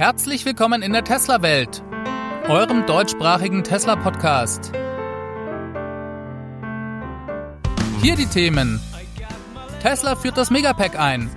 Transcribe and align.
Herzlich 0.00 0.46
willkommen 0.46 0.80
in 0.80 0.94
der 0.94 1.04
Tesla-Welt, 1.04 1.82
eurem 2.48 2.86
deutschsprachigen 2.86 3.62
Tesla-Podcast. 3.62 4.72
Hier 8.00 8.16
die 8.16 8.24
Themen. 8.24 8.80
Tesla 9.82 10.16
führt 10.16 10.38
das 10.38 10.48
Megapack 10.48 10.98
ein. 10.98 11.28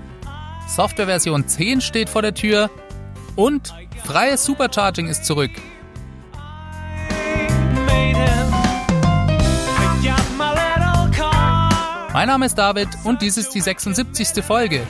Softwareversion 0.66 1.46
10 1.46 1.82
steht 1.82 2.08
vor 2.08 2.22
der 2.22 2.36
Tür. 2.36 2.70
Und 3.36 3.74
freies 4.06 4.46
Supercharging 4.46 5.10
ist 5.10 5.26
zurück. 5.26 5.52
Mein 12.14 12.28
Name 12.30 12.46
ist 12.46 12.58
David 12.58 12.88
und 13.04 13.22
dies 13.22 13.36
ist 13.36 13.54
die 13.54 13.60
76. 13.60 14.42
Folge. 14.42 14.88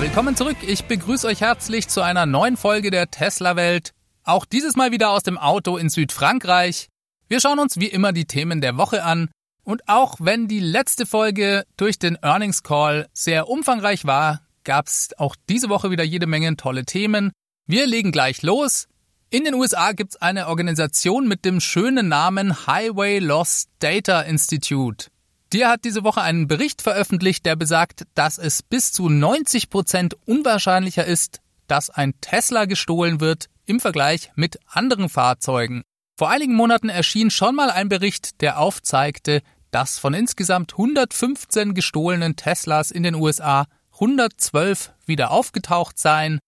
Willkommen 0.00 0.36
zurück. 0.36 0.56
Ich 0.66 0.84
begrüße 0.84 1.26
euch 1.26 1.40
herzlich 1.40 1.88
zu 1.88 2.02
einer 2.02 2.26
neuen 2.26 2.56
Folge 2.56 2.90
der 2.90 3.10
Tesla 3.10 3.56
Welt. 3.56 3.92
Auch 4.24 4.44
dieses 4.44 4.76
Mal 4.76 4.90
wieder 4.90 5.10
aus 5.10 5.22
dem 5.22 5.38
Auto 5.38 5.76
in 5.76 5.88
Südfrankreich. 5.88 6.88
Wir 7.28 7.40
schauen 7.40 7.58
uns 7.58 7.78
wie 7.78 7.86
immer 7.86 8.12
die 8.12 8.26
Themen 8.26 8.60
der 8.60 8.76
Woche 8.76 9.04
an. 9.04 9.30
Und 9.62 9.88
auch 9.88 10.16
wenn 10.18 10.48
die 10.48 10.60
letzte 10.60 11.06
Folge 11.06 11.64
durch 11.76 11.98
den 11.98 12.18
Earnings 12.22 12.62
Call 12.62 13.08
sehr 13.12 13.48
umfangreich 13.48 14.04
war, 14.04 14.42
gab 14.64 14.88
es 14.88 15.10
auch 15.16 15.36
diese 15.48 15.68
Woche 15.68 15.90
wieder 15.90 16.04
jede 16.04 16.26
Menge 16.26 16.56
tolle 16.56 16.84
Themen. 16.84 17.32
Wir 17.66 17.86
legen 17.86 18.12
gleich 18.12 18.42
los. 18.42 18.88
In 19.30 19.44
den 19.44 19.54
USA 19.54 19.92
gibt 19.92 20.10
es 20.10 20.20
eine 20.20 20.48
Organisation 20.48 21.28
mit 21.28 21.44
dem 21.44 21.60
schönen 21.60 22.08
Namen 22.08 22.66
Highway 22.66 23.20
Loss 23.20 23.68
Data 23.78 24.20
Institute. 24.22 25.06
Dir 25.54 25.68
hat 25.68 25.84
diese 25.84 26.02
Woche 26.02 26.20
einen 26.20 26.48
Bericht 26.48 26.82
veröffentlicht, 26.82 27.46
der 27.46 27.54
besagt, 27.54 28.08
dass 28.14 28.38
es 28.38 28.60
bis 28.64 28.90
zu 28.90 29.08
90 29.08 29.70
Prozent 29.70 30.16
unwahrscheinlicher 30.26 31.04
ist, 31.04 31.42
dass 31.68 31.90
ein 31.90 32.20
Tesla 32.20 32.64
gestohlen 32.64 33.20
wird 33.20 33.46
im 33.64 33.78
Vergleich 33.78 34.32
mit 34.34 34.58
anderen 34.66 35.08
Fahrzeugen. 35.08 35.84
Vor 36.18 36.28
einigen 36.28 36.56
Monaten 36.56 36.88
erschien 36.88 37.30
schon 37.30 37.54
mal 37.54 37.70
ein 37.70 37.88
Bericht, 37.88 38.40
der 38.40 38.58
aufzeigte, 38.58 39.42
dass 39.70 40.00
von 40.00 40.12
insgesamt 40.12 40.72
115 40.72 41.72
gestohlenen 41.72 42.34
Teslas 42.34 42.90
in 42.90 43.04
den 43.04 43.14
USA 43.14 43.66
112 43.92 44.90
wieder 45.06 45.30
aufgetaucht 45.30 46.00
seien. 46.00 46.40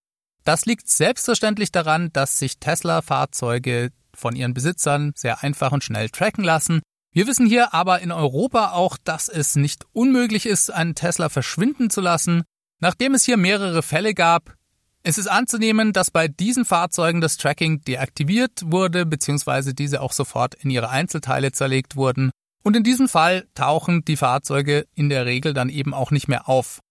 Das 0.43 0.65
liegt 0.65 0.89
selbstverständlich 0.89 1.71
daran, 1.71 2.11
dass 2.11 2.39
sich 2.39 2.59
Tesla-Fahrzeuge 2.59 3.91
von 4.13 4.35
ihren 4.35 4.53
Besitzern 4.53 5.13
sehr 5.15 5.43
einfach 5.43 5.71
und 5.71 5.85
schnell 5.85 6.09
tracken 6.09 6.43
lassen 6.43 6.81
wir 7.17 7.25
wissen 7.25 7.47
hier 7.47 7.73
aber 7.73 8.01
in 8.01 8.11
Europa 8.11 8.73
auch, 8.73 8.95
dass 9.03 9.27
es 9.27 9.55
nicht 9.55 9.87
unmöglich 9.91 10.45
ist, 10.45 10.71
einen 10.71 10.93
Tesla 10.93 11.29
verschwinden 11.29 11.89
zu 11.89 11.99
lassen. 11.99 12.43
Nachdem 12.79 13.15
es 13.15 13.25
hier 13.25 13.37
mehrere 13.37 13.81
Fälle 13.81 14.13
gab, 14.13 14.53
es 15.01 15.17
ist 15.17 15.25
anzunehmen, 15.25 15.93
dass 15.93 16.11
bei 16.11 16.27
diesen 16.27 16.63
Fahrzeugen 16.63 17.19
das 17.19 17.37
Tracking 17.37 17.81
deaktiviert 17.81 18.61
wurde, 18.65 19.07
beziehungsweise 19.07 19.73
diese 19.73 20.01
auch 20.01 20.11
sofort 20.11 20.53
in 20.53 20.69
ihre 20.69 20.91
Einzelteile 20.91 21.51
zerlegt 21.51 21.95
wurden. 21.95 22.29
Und 22.61 22.75
in 22.75 22.83
diesem 22.83 23.09
Fall 23.09 23.47
tauchen 23.55 24.05
die 24.05 24.15
Fahrzeuge 24.15 24.85
in 24.93 25.09
der 25.09 25.25
Regel 25.25 25.55
dann 25.55 25.69
eben 25.69 25.95
auch 25.95 26.11
nicht 26.11 26.27
mehr 26.27 26.47
auf. 26.47 26.81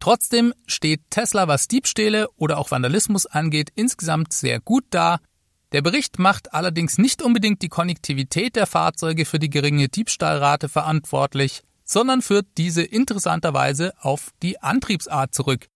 Trotzdem 0.00 0.52
steht 0.66 1.02
Tesla, 1.10 1.46
was 1.46 1.68
Diebstähle 1.68 2.26
oder 2.34 2.58
auch 2.58 2.72
Vandalismus 2.72 3.24
angeht, 3.26 3.70
insgesamt 3.76 4.32
sehr 4.32 4.58
gut 4.58 4.86
da. 4.90 5.20
Der 5.72 5.82
Bericht 5.82 6.18
macht 6.18 6.52
allerdings 6.52 6.98
nicht 6.98 7.22
unbedingt 7.22 7.62
die 7.62 7.68
Konnektivität 7.68 8.56
der 8.56 8.66
Fahrzeuge 8.66 9.24
für 9.24 9.38
die 9.38 9.50
geringe 9.50 9.88
Diebstahlrate 9.88 10.68
verantwortlich, 10.68 11.62
sondern 11.84 12.22
führt 12.22 12.46
diese 12.56 12.82
interessanterweise 12.82 13.92
auf 14.00 14.30
die 14.42 14.60
Antriebsart 14.60 15.32
zurück. 15.34 15.68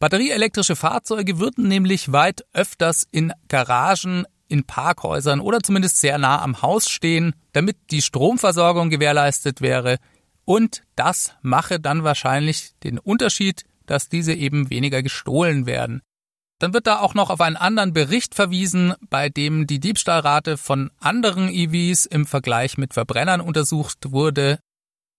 Batterieelektrische 0.00 0.76
Fahrzeuge 0.76 1.38
würden 1.38 1.68
nämlich 1.68 2.10
weit 2.10 2.44
öfters 2.52 3.06
in 3.10 3.32
Garagen, 3.48 4.24
in 4.48 4.64
Parkhäusern 4.64 5.40
oder 5.40 5.60
zumindest 5.60 5.98
sehr 5.98 6.18
nah 6.18 6.42
am 6.42 6.62
Haus 6.62 6.88
stehen, 6.88 7.34
damit 7.52 7.76
die 7.90 8.02
Stromversorgung 8.02 8.90
gewährleistet 8.90 9.60
wäre. 9.60 9.98
Und 10.44 10.82
das 10.96 11.34
mache 11.42 11.78
dann 11.78 12.02
wahrscheinlich 12.02 12.72
den 12.82 12.98
Unterschied, 12.98 13.64
dass 13.86 14.08
diese 14.08 14.32
eben 14.32 14.70
weniger 14.70 15.02
gestohlen 15.02 15.66
werden. 15.66 16.00
Dann 16.60 16.74
wird 16.74 16.86
da 16.86 17.00
auch 17.00 17.14
noch 17.14 17.30
auf 17.30 17.40
einen 17.40 17.56
anderen 17.56 17.94
Bericht 17.94 18.34
verwiesen, 18.34 18.94
bei 19.08 19.30
dem 19.30 19.66
die 19.66 19.80
Diebstahlrate 19.80 20.58
von 20.58 20.90
anderen 21.00 21.48
EVs 21.48 22.04
im 22.04 22.26
Vergleich 22.26 22.76
mit 22.76 22.92
Verbrennern 22.92 23.40
untersucht 23.40 24.12
wurde. 24.12 24.60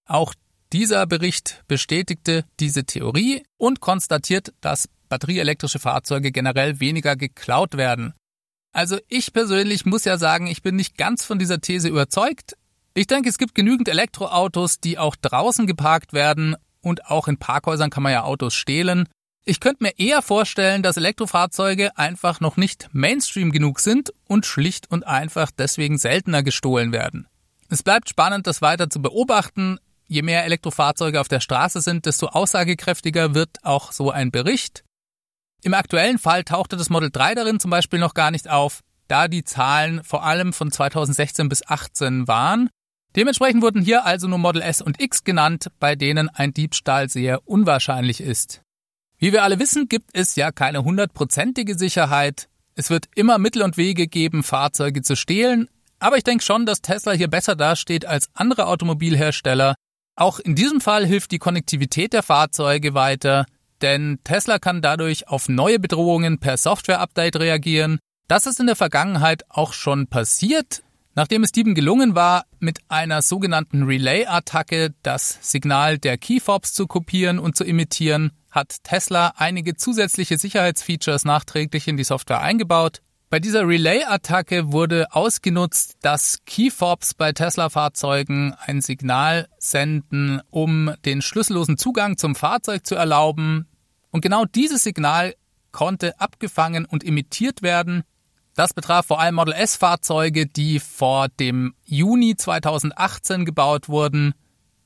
Auch 0.08 0.36
dieser 0.72 1.08
Bericht 1.08 1.64
bestätigte 1.68 2.46
diese 2.60 2.86
Theorie 2.86 3.44
und 3.58 3.82
konstatiert, 3.82 4.54
dass 4.62 4.88
batterieelektrische 5.10 5.80
Fahrzeuge 5.80 6.32
generell 6.32 6.80
weniger 6.80 7.16
geklaut 7.16 7.76
werden. 7.76 8.14
Also 8.72 9.00
ich 9.10 9.34
persönlich 9.34 9.86
muss 9.86 10.06
ja 10.06 10.20
sagen, 10.20 10.46
ich 10.46 10.62
bin 10.62 10.76
nicht 10.76 10.96
ganz 10.96 11.26
von 11.26 11.40
dieser 11.40 11.60
These 11.60 11.90
überzeugt. 11.90 12.56
Ich 12.94 13.08
denke, 13.08 13.30
es 13.30 13.40
gibt 13.40 13.56
genügend 13.56 13.90
Elektroautos, 13.90 14.80
die 14.80 15.00
auch 15.00 15.16
draußen 15.16 15.66
geparkt 15.66 16.14
werden 16.14 16.56
und 16.82 17.08
auch 17.08 17.28
in 17.28 17.38
Parkhäusern 17.38 17.90
kann 17.90 18.04
man 18.04 18.12
ja 18.12 18.24
Autos 18.24 18.54
stehlen. 18.54 19.08
Ich 19.44 19.60
könnte 19.60 19.84
mir 19.84 19.98
eher 19.98 20.22
vorstellen, 20.22 20.84
dass 20.84 20.98
Elektrofahrzeuge 20.98 21.98
einfach 21.98 22.40
noch 22.42 22.58
nicht 22.58 22.90
Mainstream 22.92 23.52
genug 23.52 23.80
sind 23.80 24.14
und 24.28 24.46
schlicht 24.46 24.92
und 24.92 25.08
einfach 25.08 25.50
deswegen 25.50 25.98
seltener 25.98 26.44
gestohlen 26.44 26.92
werden. 26.92 27.28
Es 27.70 27.82
bleibt 27.82 28.10
spannend, 28.10 28.46
das 28.46 28.62
weiter 28.62 28.90
zu 28.90 29.02
beobachten. 29.02 29.80
Je 30.08 30.22
mehr 30.22 30.46
Elektrofahrzeuge 30.46 31.20
auf 31.20 31.28
der 31.28 31.40
Straße 31.40 31.82
sind, 31.82 32.06
desto 32.06 32.28
aussagekräftiger 32.28 33.34
wird 33.34 33.58
auch 33.64 33.94
so 33.94 34.12
ein 34.12 34.30
Bericht. 34.30 34.84
Im 35.64 35.74
aktuellen 35.74 36.20
Fall 36.20 36.44
tauchte 36.44 36.78
das 36.78 36.90
Model 36.90 37.10
3 37.12 37.34
darin 37.34 37.60
zum 37.60 37.72
Beispiel 37.72 38.00
noch 38.00 38.14
gar 38.14 38.30
nicht 38.30 38.50
auf, 38.50 38.82
da 39.08 39.28
die 39.28 39.44
Zahlen 39.44 40.04
vor 40.04 40.24
allem 40.24 40.54
von 40.54 40.72
2016 40.72 41.50
bis 41.50 41.60
2018 41.60 42.28
waren. 42.28 42.70
Dementsprechend 43.16 43.64
wurden 43.64 43.82
hier 43.82 44.06
also 44.06 44.28
nur 44.28 44.38
Model 44.38 44.62
S 44.62 44.82
und 44.82 45.02
X 45.02 45.24
genannt, 45.24 45.68
bei 45.80 45.96
denen 45.96 46.30
ein 46.30 46.54
Diebstahl 46.54 47.10
sehr 47.10 47.48
unwahrscheinlich 47.48 48.22
ist. 48.22 48.62
Wie 49.22 49.32
wir 49.32 49.44
alle 49.44 49.60
wissen, 49.60 49.88
gibt 49.88 50.10
es 50.14 50.36
ja 50.36 50.52
keine 50.52 50.84
hundertprozentige 50.84 51.78
Sicherheit. 51.78 52.50
Es 52.74 52.90
wird 52.90 53.06
immer 53.14 53.38
Mittel 53.38 53.62
und 53.62 53.78
Wege 53.78 54.08
geben, 54.08 54.42
Fahrzeuge 54.42 55.04
zu 55.04 55.16
stehlen, 55.16 55.70
aber 56.00 56.18
ich 56.18 56.24
denke 56.24 56.44
schon, 56.44 56.66
dass 56.66 56.82
Tesla 56.82 57.12
hier 57.12 57.28
besser 57.28 57.56
dasteht 57.56 58.08
als 58.08 58.32
andere 58.34 58.66
Automobilhersteller. 58.66 59.76
Auch 60.16 60.40
in 60.40 60.56
diesem 60.56 60.82
Fall 60.82 61.06
hilft 61.06 61.30
die 61.30 61.38
Konnektivität 61.38 62.14
der 62.14 62.24
Fahrzeuge 62.24 62.96
weiter, 62.96 63.46
denn 63.84 64.18
Tesla 64.24 64.58
kann 64.58 64.82
dadurch 64.82 65.28
auf 65.28 65.48
neue 65.50 65.78
Bedrohungen 65.78 66.40
per 66.40 66.58
Software-Update 66.58 67.36
reagieren. 67.36 68.00
Das 68.28 68.48
ist 68.48 68.60
in 68.60 68.66
der 68.66 68.76
Vergangenheit 68.76 69.44
auch 69.50 69.74
schon 69.74 70.08
passiert. 70.08 70.82
Nachdem 71.14 71.44
es 71.44 71.52
Dieben 71.52 71.76
gelungen 71.76 72.16
war, 72.16 72.46
mit 72.58 72.80
einer 72.88 73.22
sogenannten 73.22 73.84
Relay-Attacke 73.84 74.96
das 75.04 75.38
Signal 75.42 76.00
der 76.00 76.18
Keyfobs 76.18 76.74
zu 76.74 76.88
kopieren 76.88 77.38
und 77.38 77.56
zu 77.56 77.64
imitieren, 77.64 78.32
hat 78.52 78.84
Tesla 78.84 79.34
einige 79.38 79.76
zusätzliche 79.76 80.38
Sicherheitsfeatures 80.38 81.26
nachträglich 81.26 81.88
in 81.88 81.98
die 81.98 82.04
Software 82.04 82.42
eingebaut. 82.42 83.02
Bei 83.32 83.40
dieser 83.40 83.66
Relay-Attacke 83.66 84.74
wurde 84.74 85.08
ausgenutzt, 85.16 85.96
dass 86.02 86.40
Keyfobs 86.46 87.14
bei 87.14 87.32
Tesla-Fahrzeugen 87.32 88.54
ein 88.60 88.82
Signal 88.82 89.48
senden, 89.58 90.42
um 90.50 90.94
den 91.06 91.22
schlüssellosen 91.22 91.78
Zugang 91.78 92.18
zum 92.18 92.36
Fahrzeug 92.36 92.86
zu 92.86 92.96
erlauben. 92.96 93.70
Und 94.12 94.20
genau 94.20 94.44
dieses 94.44 94.84
Signal 94.84 95.34
konnte 95.72 96.20
abgefangen 96.20 96.84
und 96.84 97.06
imitiert 97.06 97.62
werden. 97.62 98.04
Das 98.54 98.74
betraf 98.74 99.06
vor 99.06 99.22
allem 99.22 99.36
Model 99.36 99.54
S-Fahrzeuge, 99.54 100.46
die 100.46 100.80
vor 100.82 101.30
dem 101.30 101.74
Juni 101.86 102.36
2018 102.36 103.46
gebaut 103.46 103.88
wurden. 103.88 104.34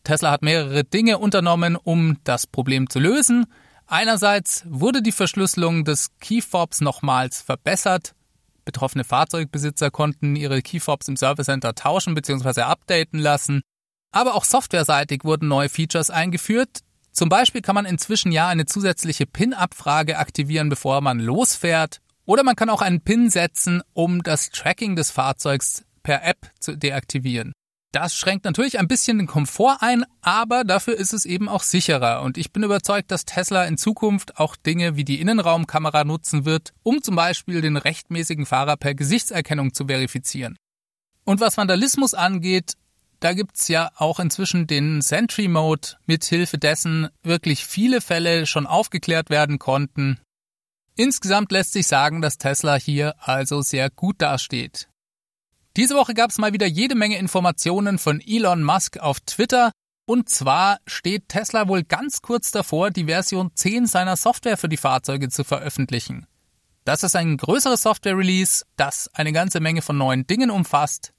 Tesla 0.06 0.32
hat 0.32 0.42
mehrere 0.42 0.86
Dinge 0.86 1.18
unternommen, 1.18 1.76
um 1.76 2.18
das 2.24 2.48
Problem 2.48 2.90
zu 2.90 3.00
lösen. 3.00 3.46
Einerseits 3.88 4.64
wurde 4.68 5.02
die 5.02 5.12
Verschlüsselung 5.12 5.84
des 5.84 6.12
Keyfobs 6.20 6.80
nochmals 6.80 7.42
verbessert. 7.42 8.16
Betroffene 8.64 9.04
Fahrzeugbesitzer 9.04 9.92
konnten 9.92 10.36
ihre 10.36 10.62
Keyfobs 10.62 11.08
im 11.08 11.18
Service 11.18 11.46
Center 11.46 11.76
tauschen 11.76 12.16
bzw. 12.16 12.62
updaten 12.62 13.20
lassen. 13.20 13.62
Aber 14.12 14.36
auch 14.36 14.46
softwareseitig 14.46 15.24
wurden 15.24 15.48
neue 15.48 15.70
Features 15.70 16.10
eingeführt. 16.10 16.80
Zum 17.12 17.30
Beispiel 17.30 17.62
kann 17.62 17.76
man 17.76 17.86
inzwischen 17.86 18.32
ja 18.32 18.48
eine 18.48 18.66
zusätzliche 18.66 19.26
PIN-Abfrage 19.26 20.18
aktivieren, 20.18 20.70
bevor 20.70 21.02
man 21.02 21.20
losfährt. 21.20 22.00
Oder 22.26 22.44
man 22.44 22.56
kann 22.56 22.70
auch 22.70 22.82
einen 22.82 23.02
PIN 23.02 23.30
setzen, 23.30 23.82
um 23.94 24.24
das 24.24 24.50
Tracking 24.50 24.96
des 24.96 25.12
Fahrzeugs 25.12 25.86
per 26.02 26.24
App 26.24 26.50
zu 26.60 26.76
deaktivieren. 26.76 27.54
Das 27.96 28.14
schränkt 28.14 28.44
natürlich 28.44 28.78
ein 28.78 28.90
bisschen 28.90 29.20
den 29.20 29.26
Komfort 29.26 29.78
ein, 29.80 30.04
aber 30.20 30.66
dafür 30.66 30.98
ist 30.98 31.14
es 31.14 31.26
eben 31.26 31.48
auch 31.48 31.64
sicherer. 31.64 32.24
Und 32.24 32.38
ich 32.38 32.52
bin 32.52 32.62
überzeugt, 32.64 33.10
dass 33.10 33.24
Tesla 33.24 33.64
in 33.64 33.78
Zukunft 33.78 34.38
auch 34.38 34.58
Dinge 34.58 34.98
wie 34.98 35.06
die 35.06 35.22
Innenraumkamera 35.22 36.04
nutzen 36.04 36.44
wird, 36.44 36.74
um 36.84 37.02
zum 37.02 37.16
Beispiel 37.16 37.62
den 37.62 37.78
rechtmäßigen 37.78 38.46
Fahrer 38.46 38.76
per 38.76 38.96
Gesichtserkennung 38.96 39.74
zu 39.74 39.86
verifizieren. 39.86 40.58
Und 41.24 41.40
was 41.40 41.56
Vandalismus 41.56 42.14
angeht, 42.14 42.74
da 43.22 43.32
gibt's 43.32 43.70
ja 43.70 43.90
auch 43.96 44.20
inzwischen 44.20 44.68
den 44.68 45.02
Sentry 45.02 45.48
Mode, 45.48 45.96
mithilfe 46.06 46.58
dessen 46.58 47.08
wirklich 47.24 47.66
viele 47.66 48.02
Fälle 48.02 48.46
schon 48.46 48.68
aufgeklärt 48.68 49.30
werden 49.30 49.58
konnten. 49.58 50.20
Insgesamt 50.98 51.54
lässt 51.54 51.72
sich 51.72 51.88
sagen, 51.88 52.22
dass 52.22 52.38
Tesla 52.38 52.76
hier 52.76 53.16
also 53.20 53.62
sehr 53.62 53.90
gut 53.90 54.22
dasteht. 54.22 54.90
Diese 55.78 55.96
Woche 55.96 56.14
gab 56.14 56.30
es 56.30 56.38
mal 56.38 56.54
wieder 56.54 56.68
jede 56.68 56.96
Menge 56.96 57.18
Informationen 57.18 58.00
von 58.00 58.22
Elon 58.26 58.64
Musk 58.64 58.98
auf 58.98 59.20
Twitter. 59.20 59.72
Und 60.06 60.30
zwar 60.30 60.80
steht 60.88 61.28
Tesla 61.28 61.68
wohl 61.68 61.84
ganz 61.84 62.22
kurz 62.22 62.52
davor, 62.52 62.92
die 62.92 63.06
Version 63.06 63.52
10 63.54 63.86
seiner 63.86 64.16
Software 64.16 64.56
für 64.56 64.70
die 64.70 64.78
Fahrzeuge 64.78 65.28
zu 65.28 65.44
veröffentlichen. 65.44 66.28
Das 66.86 67.04
ist 67.04 67.16
ein 67.16 67.36
größeres 67.36 67.82
Software-Release, 67.82 68.64
das 68.78 69.10
eine 69.14 69.34
ganze 69.34 69.60
Menge 69.60 69.82
von 69.82 69.98
neuen 69.98 70.26
Dingen 70.28 70.50
umfasst. 70.50 71.12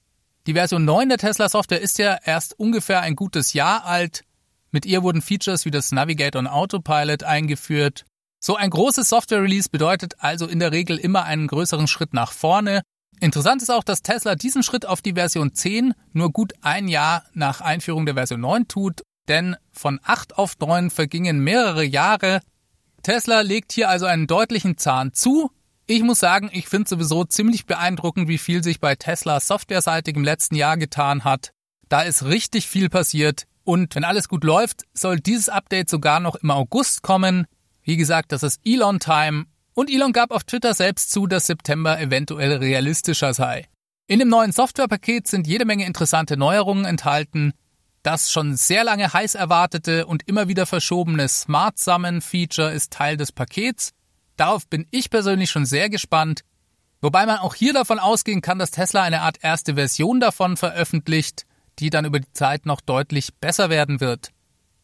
Die 0.46 0.54
Version 0.54 0.86
9 0.86 1.10
der 1.10 1.18
Tesla 1.18 1.50
Software 1.50 1.82
ist 1.82 1.98
ja 1.98 2.16
erst 2.24 2.58
ungefähr 2.58 3.02
ein 3.02 3.16
gutes 3.16 3.52
Jahr 3.52 3.84
alt. 3.84 4.22
Mit 4.70 4.86
ihr 4.86 5.02
wurden 5.02 5.20
Features 5.20 5.66
wie 5.66 5.70
das 5.70 5.92
Navigate 5.92 6.38
on 6.38 6.46
Autopilot 6.46 7.24
eingeführt. 7.24 8.06
So 8.40 8.56
ein 8.56 8.70
großes 8.70 9.08
Software-Release 9.08 9.68
bedeutet 9.68 10.14
also 10.18 10.46
in 10.46 10.60
der 10.60 10.72
Regel 10.72 10.96
immer 10.96 11.24
einen 11.24 11.46
größeren 11.46 11.88
Schritt 11.88 12.14
nach 12.14 12.32
vorne 12.32 12.80
Interessant 13.20 13.62
ist 13.62 13.70
auch, 13.70 13.84
dass 13.84 14.02
Tesla 14.02 14.34
diesen 14.34 14.62
Schritt 14.62 14.86
auf 14.86 15.00
die 15.00 15.14
Version 15.14 15.54
10 15.54 15.94
nur 16.12 16.30
gut 16.30 16.52
ein 16.60 16.88
Jahr 16.88 17.24
nach 17.32 17.60
Einführung 17.60 18.04
der 18.04 18.14
Version 18.14 18.40
9 18.40 18.68
tut, 18.68 19.02
denn 19.28 19.56
von 19.72 20.00
8 20.02 20.36
auf 20.36 20.58
9 20.58 20.90
vergingen 20.90 21.40
mehrere 21.40 21.84
Jahre. 21.84 22.40
Tesla 23.02 23.40
legt 23.40 23.72
hier 23.72 23.88
also 23.88 24.06
einen 24.06 24.26
deutlichen 24.26 24.76
Zahn 24.76 25.14
zu. 25.14 25.50
Ich 25.86 26.02
muss 26.02 26.18
sagen, 26.18 26.50
ich 26.52 26.68
finde 26.68 26.88
sowieso 26.88 27.24
ziemlich 27.24 27.64
beeindruckend, 27.64 28.28
wie 28.28 28.38
viel 28.38 28.62
sich 28.62 28.80
bei 28.80 28.96
Tesla 28.96 29.40
softwareseitig 29.40 30.16
im 30.16 30.24
letzten 30.24 30.56
Jahr 30.56 30.76
getan 30.76 31.24
hat. 31.24 31.52
Da 31.88 32.02
ist 32.02 32.24
richtig 32.24 32.66
viel 32.66 32.88
passiert. 32.90 33.44
Und 33.64 33.94
wenn 33.94 34.04
alles 34.04 34.28
gut 34.28 34.44
läuft, 34.44 34.82
soll 34.92 35.20
dieses 35.20 35.48
Update 35.48 35.88
sogar 35.88 36.20
noch 36.20 36.36
im 36.36 36.50
August 36.50 37.02
kommen. 37.02 37.46
Wie 37.82 37.96
gesagt, 37.96 38.32
das 38.32 38.42
ist 38.42 38.60
Elon 38.64 39.00
Time 39.00 39.46
und 39.76 39.90
Elon 39.90 40.12
gab 40.12 40.32
auf 40.32 40.42
Twitter 40.42 40.74
selbst 40.74 41.10
zu, 41.10 41.26
dass 41.26 41.46
September 41.46 42.00
eventuell 42.00 42.56
realistischer 42.56 43.34
sei. 43.34 43.68
In 44.08 44.18
dem 44.18 44.28
neuen 44.28 44.52
Softwarepaket 44.52 45.28
sind 45.28 45.46
jede 45.46 45.66
Menge 45.66 45.84
interessante 45.84 46.36
Neuerungen 46.36 46.86
enthalten. 46.86 47.52
Das 48.02 48.32
schon 48.32 48.56
sehr 48.56 48.84
lange 48.84 49.12
heiß 49.12 49.34
erwartete 49.34 50.06
und 50.06 50.26
immer 50.28 50.48
wieder 50.48 50.64
verschobene 50.64 51.28
Smart 51.28 51.78
Summon 51.78 52.22
Feature 52.22 52.72
ist 52.72 52.92
Teil 52.92 53.16
des 53.16 53.32
Pakets. 53.32 53.92
Darauf 54.36 54.66
bin 54.66 54.86
ich 54.90 55.10
persönlich 55.10 55.50
schon 55.50 55.66
sehr 55.66 55.90
gespannt. 55.90 56.40
Wobei 57.02 57.26
man 57.26 57.38
auch 57.38 57.54
hier 57.54 57.74
davon 57.74 57.98
ausgehen 57.98 58.40
kann, 58.40 58.58
dass 58.58 58.70
Tesla 58.70 59.02
eine 59.02 59.20
Art 59.22 59.38
erste 59.42 59.74
Version 59.74 60.20
davon 60.20 60.56
veröffentlicht, 60.56 61.44
die 61.78 61.90
dann 61.90 62.06
über 62.06 62.20
die 62.20 62.32
Zeit 62.32 62.64
noch 62.64 62.80
deutlich 62.80 63.34
besser 63.34 63.68
werden 63.68 64.00
wird. 64.00 64.30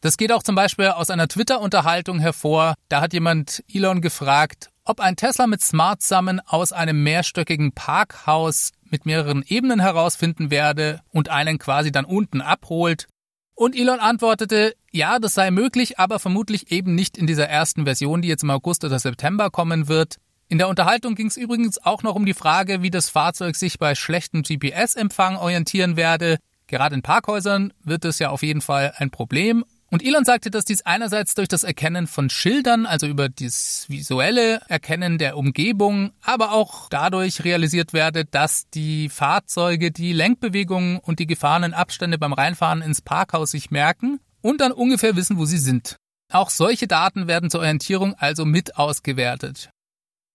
Das 0.01 0.17
geht 0.17 0.33
auch 0.33 0.43
zum 0.43 0.55
Beispiel 0.55 0.87
aus 0.87 1.09
einer 1.09 1.29
Twitter-Unterhaltung 1.29 2.19
hervor. 2.19 2.75
Da 2.89 2.99
hat 2.99 3.13
jemand 3.13 3.63
Elon 3.71 4.01
gefragt, 4.01 4.69
ob 4.85 4.99
ein 4.99 5.15
Tesla 5.15 5.47
mit 5.47 5.61
Smart 5.61 6.01
Summon 6.01 6.39
aus 6.41 6.71
einem 6.71 7.03
mehrstöckigen 7.03 7.71
Parkhaus 7.71 8.71
mit 8.89 9.05
mehreren 9.05 9.43
Ebenen 9.47 9.79
herausfinden 9.79 10.51
werde 10.51 11.01
und 11.09 11.29
einen 11.29 11.57
quasi 11.57 11.91
dann 11.91 12.05
unten 12.05 12.41
abholt. 12.41 13.07
Und 13.55 13.75
Elon 13.75 13.99
antwortete, 13.99 14.75
ja, 14.91 15.19
das 15.19 15.33
sei 15.33 15.51
möglich, 15.51 15.99
aber 15.99 16.19
vermutlich 16.19 16.71
eben 16.71 16.95
nicht 16.95 17.17
in 17.17 17.27
dieser 17.27 17.47
ersten 17.47 17.85
Version, 17.85 18.21
die 18.21 18.27
jetzt 18.27 18.43
im 18.43 18.49
August 18.49 18.83
oder 18.83 18.99
September 18.99 19.49
kommen 19.49 19.87
wird. 19.87 20.17
In 20.49 20.57
der 20.57 20.67
Unterhaltung 20.67 21.15
ging 21.15 21.27
es 21.27 21.37
übrigens 21.37 21.83
auch 21.83 22.03
noch 22.03 22.15
um 22.15 22.25
die 22.25 22.33
Frage, 22.33 22.81
wie 22.81 22.91
das 22.91 23.09
Fahrzeug 23.09 23.55
sich 23.55 23.79
bei 23.79 23.95
schlechtem 23.95 24.43
GPS-Empfang 24.43 25.37
orientieren 25.37 25.95
werde. 25.95 26.37
Gerade 26.67 26.95
in 26.95 27.01
Parkhäusern 27.01 27.73
wird 27.83 28.05
es 28.05 28.19
ja 28.19 28.29
auf 28.29 28.43
jeden 28.43 28.61
Fall 28.61 28.93
ein 28.97 29.11
Problem 29.11 29.63
und 29.93 30.03
Elon 30.03 30.25
sagte, 30.25 30.49
dass 30.49 30.65
dies 30.65 30.81
einerseits 30.81 31.35
durch 31.35 31.47
das 31.47 31.63
Erkennen 31.63 32.07
von 32.07 32.31
Schildern, 32.31 32.87
also 32.87 33.05
über 33.05 33.29
das 33.29 33.85
visuelle 33.89 34.59
Erkennen 34.67 35.19
der 35.19 35.37
Umgebung, 35.37 36.13
aber 36.23 36.51
auch 36.51 36.89
dadurch 36.89 37.43
realisiert 37.43 37.93
werde, 37.93 38.25
dass 38.25 38.67
die 38.71 39.07
Fahrzeuge 39.09 39.91
die 39.91 40.11
Lenkbewegungen 40.11 40.97
und 40.97 41.19
die 41.19 41.27
gefahrenen 41.27 41.75
Abstände 41.75 42.17
beim 42.17 42.33
Reinfahren 42.33 42.81
ins 42.81 43.03
Parkhaus 43.03 43.51
sich 43.51 43.69
merken 43.69 44.19
und 44.41 44.61
dann 44.61 44.71
ungefähr 44.71 45.15
wissen, 45.15 45.37
wo 45.37 45.45
sie 45.45 45.59
sind. 45.59 45.97
Auch 46.31 46.49
solche 46.49 46.87
Daten 46.87 47.27
werden 47.27 47.51
zur 47.51 47.59
Orientierung 47.59 48.15
also 48.15 48.45
mit 48.45 48.77
ausgewertet. 48.77 49.69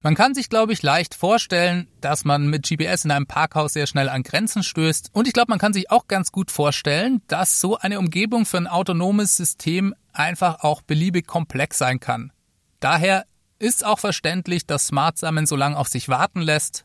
Man 0.00 0.14
kann 0.14 0.32
sich, 0.32 0.48
glaube 0.48 0.72
ich, 0.72 0.82
leicht 0.82 1.16
vorstellen, 1.16 1.88
dass 2.00 2.24
man 2.24 2.48
mit 2.48 2.68
GPS 2.68 3.04
in 3.04 3.10
einem 3.10 3.26
Parkhaus 3.26 3.72
sehr 3.72 3.88
schnell 3.88 4.08
an 4.08 4.22
Grenzen 4.22 4.62
stößt. 4.62 5.10
Und 5.12 5.26
ich 5.26 5.32
glaube, 5.32 5.50
man 5.50 5.58
kann 5.58 5.72
sich 5.72 5.90
auch 5.90 6.06
ganz 6.06 6.30
gut 6.30 6.52
vorstellen, 6.52 7.20
dass 7.26 7.60
so 7.60 7.78
eine 7.78 7.98
Umgebung 7.98 8.46
für 8.46 8.58
ein 8.58 8.68
autonomes 8.68 9.36
System 9.36 9.96
einfach 10.12 10.60
auch 10.60 10.82
beliebig 10.82 11.26
komplex 11.26 11.78
sein 11.78 11.98
kann. 11.98 12.32
Daher 12.78 13.26
ist 13.58 13.84
auch 13.84 13.98
verständlich, 13.98 14.66
dass 14.66 14.86
Smart 14.86 15.18
Summon 15.18 15.46
so 15.46 15.56
lange 15.56 15.76
auf 15.76 15.88
sich 15.88 16.08
warten 16.08 16.42
lässt. 16.42 16.84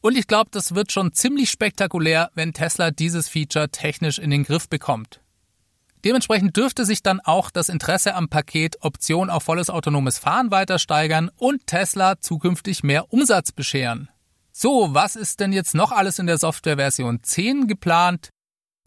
Und 0.00 0.16
ich 0.16 0.26
glaube, 0.26 0.48
das 0.50 0.74
wird 0.74 0.90
schon 0.90 1.12
ziemlich 1.12 1.50
spektakulär, 1.50 2.30
wenn 2.34 2.54
Tesla 2.54 2.90
dieses 2.90 3.28
Feature 3.28 3.68
technisch 3.68 4.18
in 4.18 4.30
den 4.30 4.44
Griff 4.44 4.70
bekommt. 4.70 5.20
Dementsprechend 6.04 6.56
dürfte 6.56 6.84
sich 6.84 7.02
dann 7.02 7.20
auch 7.20 7.50
das 7.50 7.70
Interesse 7.70 8.14
am 8.14 8.28
Paket 8.28 8.76
Option 8.82 9.30
auf 9.30 9.44
volles 9.44 9.70
autonomes 9.70 10.18
Fahren 10.18 10.50
weiter 10.50 10.78
steigern 10.78 11.30
und 11.36 11.66
Tesla 11.66 12.20
zukünftig 12.20 12.82
mehr 12.82 13.12
Umsatz 13.12 13.52
bescheren. 13.52 14.10
So, 14.52 14.92
was 14.92 15.16
ist 15.16 15.40
denn 15.40 15.52
jetzt 15.52 15.74
noch 15.74 15.92
alles 15.92 16.18
in 16.18 16.26
der 16.26 16.38
Softwareversion 16.38 17.22
10 17.22 17.66
geplant? 17.66 18.28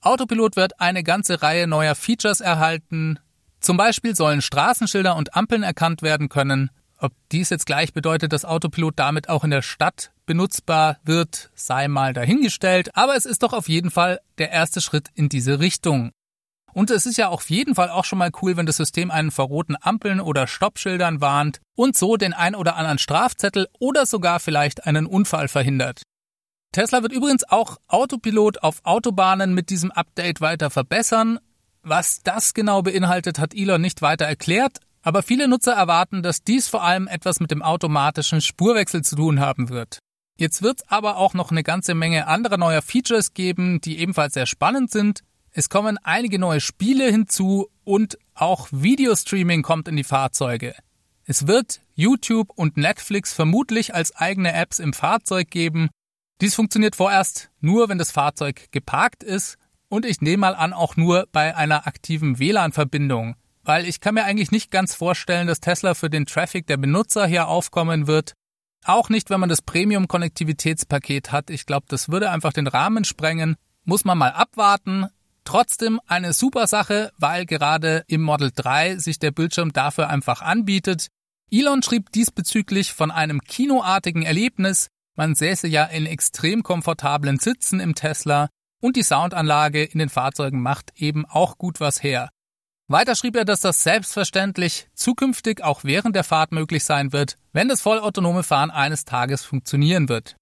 Autopilot 0.02 0.56
wird 0.56 0.80
eine 0.80 1.04
ganze 1.04 1.42
Reihe 1.42 1.66
neuer 1.66 1.96
Features 1.96 2.40
erhalten. 2.40 3.20
Zum 3.60 3.78
Beispiel 3.78 4.16
sollen 4.16 4.44
Straßenschilder 4.44 5.16
und 5.16 5.36
Ampeln 5.36 5.64
erkannt 5.64 6.04
werden 6.04 6.30
können. 6.30 6.70
Ob 7.00 7.12
dies 7.32 7.50
jetzt 7.50 7.66
gleich 7.66 7.94
bedeutet, 7.94 8.32
dass 8.32 8.46
Autopilot 8.46 8.94
damit 8.98 9.28
auch 9.28 9.44
in 9.44 9.50
der 9.50 9.64
Stadt 9.64 10.12
benutzbar 10.26 10.98
wird, 11.04 11.50
sei 11.56 11.88
mal 11.88 12.14
dahingestellt, 12.14 12.96
aber 12.96 13.16
es 13.16 13.26
ist 13.26 13.44
doch 13.44 13.54
auf 13.54 13.70
jeden 13.70 13.92
Fall 13.92 14.20
der 14.38 14.52
erste 14.52 14.82
Schritt 14.82 15.10
in 15.16 15.30
diese 15.30 15.60
Richtung. 15.60 16.12
Und 16.78 16.92
es 16.92 17.08
ist 17.08 17.18
ja 17.18 17.30
auf 17.30 17.50
jeden 17.50 17.74
Fall 17.74 17.90
auch 17.90 18.06
schon 18.06 18.20
mal 18.20 18.30
cool, 18.40 18.56
wenn 18.56 18.68
das 18.68 18.78
System 18.78 19.10
einen 19.10 19.32
vor 19.32 19.48
roten 19.48 19.76
Ampeln 19.82 20.22
oder 20.22 20.46
Stoppschildern 20.46 21.22
warnt 21.22 21.60
und 21.74 21.98
so 21.98 22.18
den 22.18 22.34
ein 22.34 22.54
oder 22.54 22.76
anderen 22.76 23.00
Strafzettel 23.00 23.68
oder 23.80 24.06
sogar 24.06 24.40
vielleicht 24.40 24.86
einen 24.86 25.08
Unfall 25.08 25.48
verhindert. 25.48 26.04
Tesla 26.72 27.02
wird 27.02 27.14
übrigens 27.14 27.50
auch 27.50 27.78
Autopilot 27.88 28.62
auf 28.62 28.82
Autobahnen 28.84 29.56
mit 29.56 29.72
diesem 29.72 29.90
Update 29.90 30.40
weiter 30.40 30.70
verbessern. 30.70 31.40
Was 31.82 32.22
das 32.22 32.54
genau 32.54 32.84
beinhaltet, 32.84 33.40
hat 33.40 33.56
Elon 33.56 33.82
nicht 33.82 34.04
weiter 34.04 34.26
erklärt, 34.26 34.78
aber 35.02 35.24
viele 35.24 35.48
Nutzer 35.48 35.74
erwarten, 35.74 36.22
dass 36.22 36.44
dies 36.44 36.68
vor 36.68 36.84
allem 36.84 37.08
etwas 37.08 37.40
mit 37.40 37.50
dem 37.50 37.64
automatischen 37.64 38.40
Spurwechsel 38.40 39.04
zu 39.04 39.16
tun 39.16 39.40
haben 39.40 39.70
wird. 39.70 39.98
Jetzt 40.38 40.62
wird 40.62 40.82
es 40.82 40.88
aber 40.90 41.18
auch 41.18 41.34
noch 41.34 41.50
eine 41.50 41.64
ganze 41.64 41.96
Menge 41.96 42.28
anderer 42.28 42.58
neuer 42.58 42.84
Features 42.84 43.34
geben, 43.34 43.82
die 43.82 43.98
ebenfalls 43.98 44.36
sehr 44.36 44.46
spannend 44.46 44.92
sind. 44.92 45.24
Es 45.52 45.70
kommen 45.70 45.98
einige 46.04 46.40
neue 46.40 46.62
Spiele 46.62 47.10
hinzu 47.10 47.68
und 47.84 48.18
auch 48.34 48.68
Videostreaming 48.72 49.64
kommt 49.64 49.88
in 49.88 49.96
die 49.96 50.04
Fahrzeuge. 50.04 50.76
Es 51.26 51.48
wird 51.48 51.82
YouTube 51.96 52.52
und 52.56 52.78
Netflix 52.78 53.34
vermutlich 53.34 53.94
als 53.94 54.16
eigene 54.16 54.54
Apps 54.54 54.80
im 54.80 54.94
Fahrzeug 54.94 55.50
geben. 55.50 55.90
Dies 56.40 56.56
funktioniert 56.56 56.96
vorerst 56.96 57.50
nur, 57.60 57.90
wenn 57.90 57.98
das 57.98 58.12
Fahrzeug 58.12 58.72
geparkt 58.72 59.24
ist 59.24 59.58
und 59.90 60.06
ich 60.06 60.22
nehme 60.22 60.42
mal 60.42 60.56
an 60.56 60.74
auch 60.74 60.96
nur 60.96 61.28
bei 61.32 61.56
einer 61.56 61.88
aktiven 61.88 62.40
WLAN-Verbindung, 62.40 63.36
weil 63.64 63.86
ich 63.86 64.00
kann 64.00 64.14
mir 64.14 64.26
eigentlich 64.26 64.52
nicht 64.52 64.72
ganz 64.72 64.94
vorstellen, 64.94 65.48
dass 65.48 65.60
Tesla 65.60 65.96
für 65.96 66.10
den 66.10 66.26
Traffic 66.26 66.68
der 66.68 66.78
Benutzer 66.78 67.26
hier 67.26 67.48
aufkommen 67.48 68.08
wird. 68.08 68.34
Auch 68.86 69.10
nicht, 69.10 69.30
wenn 69.30 69.40
man 69.40 69.50
das 69.50 69.62
Premium-Konnektivitätspaket 69.62 71.32
hat. 71.32 71.50
Ich 71.50 71.66
glaube, 71.66 71.88
das 71.90 72.10
würde 72.10 72.30
einfach 72.30 72.54
den 72.54 72.68
Rahmen 72.68 73.04
sprengen. 73.04 73.58
Muss 73.84 74.06
man 74.06 74.18
mal 74.18 74.32
abwarten. 74.32 75.08
Trotzdem 75.48 76.02
eine 76.08 76.34
super 76.34 76.68
Sache, 76.68 77.14
weil 77.20 77.46
gerade 77.46 78.04
im 78.08 78.22
Model 78.22 78.52
3 78.54 78.98
sich 78.98 79.18
der 79.18 79.32
Bildschirm 79.32 79.72
dafür 79.72 80.10
einfach 80.10 80.42
anbietet. 80.42 81.08
Elon 81.50 81.82
schrieb 81.82 82.12
diesbezüglich 82.12 82.92
von 82.92 83.12
einem 83.12 83.40
kinoartigen 83.40 84.24
Erlebnis. 84.24 84.90
Man 85.16 85.36
säße 85.36 85.70
ja 85.70 85.86
in 85.86 86.06
extrem 86.06 86.64
komfortablen 86.64 87.40
Sitzen 87.40 87.80
im 87.80 87.96
Tesla 87.96 88.50
und 88.82 88.98
die 88.98 89.04
Soundanlage 89.04 89.86
in 89.86 90.00
den 90.00 90.10
Fahrzeugen 90.10 90.62
macht 90.62 90.92
eben 90.98 91.26
auch 91.26 91.58
gut 91.58 91.80
was 91.80 92.04
her. 92.04 92.28
Weiter 92.90 93.16
schrieb 93.16 93.38
er, 93.38 93.46
dass 93.46 93.62
das 93.62 93.84
selbstverständlich 93.84 94.90
zukünftig 94.96 95.64
auch 95.64 95.86
während 95.86 96.18
der 96.18 96.26
Fahrt 96.26 96.52
möglich 96.52 96.84
sein 96.84 97.14
wird, 97.14 97.38
wenn 97.54 97.70
das 97.70 97.80
vollautonome 97.80 98.44
Fahren 98.44 98.70
eines 98.70 99.06
Tages 99.06 99.46
funktionieren 99.46 100.10
wird. 100.10 100.36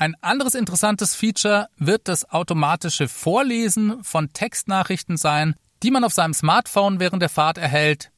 Ein 0.00 0.16
anderes 0.22 0.54
interessantes 0.54 1.14
Feature 1.14 1.68
wird 1.76 2.08
das 2.08 2.30
automatische 2.30 3.06
Vorlesen 3.06 4.02
von 4.02 4.32
Textnachrichten 4.32 5.18
sein, 5.18 5.54
die 5.82 5.90
man 5.90 6.04
auf 6.04 6.14
seinem 6.14 6.32
Smartphone 6.32 7.00
während 7.00 7.20
der 7.20 7.28
Fahrt 7.28 7.58
erhält. 7.58 8.10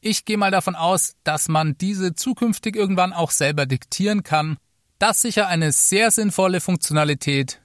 Ich 0.00 0.24
gehe 0.24 0.36
mal 0.36 0.52
davon 0.52 0.76
aus, 0.76 1.16
dass 1.24 1.48
man 1.48 1.76
diese 1.78 2.14
zukünftig 2.14 2.76
irgendwann 2.76 3.12
auch 3.12 3.32
selber 3.32 3.66
diktieren 3.66 4.22
kann. 4.22 4.56
Das 5.00 5.20
sicher 5.20 5.48
eine 5.48 5.72
sehr 5.72 6.12
sinnvolle 6.12 6.60
Funktionalität. 6.60 7.60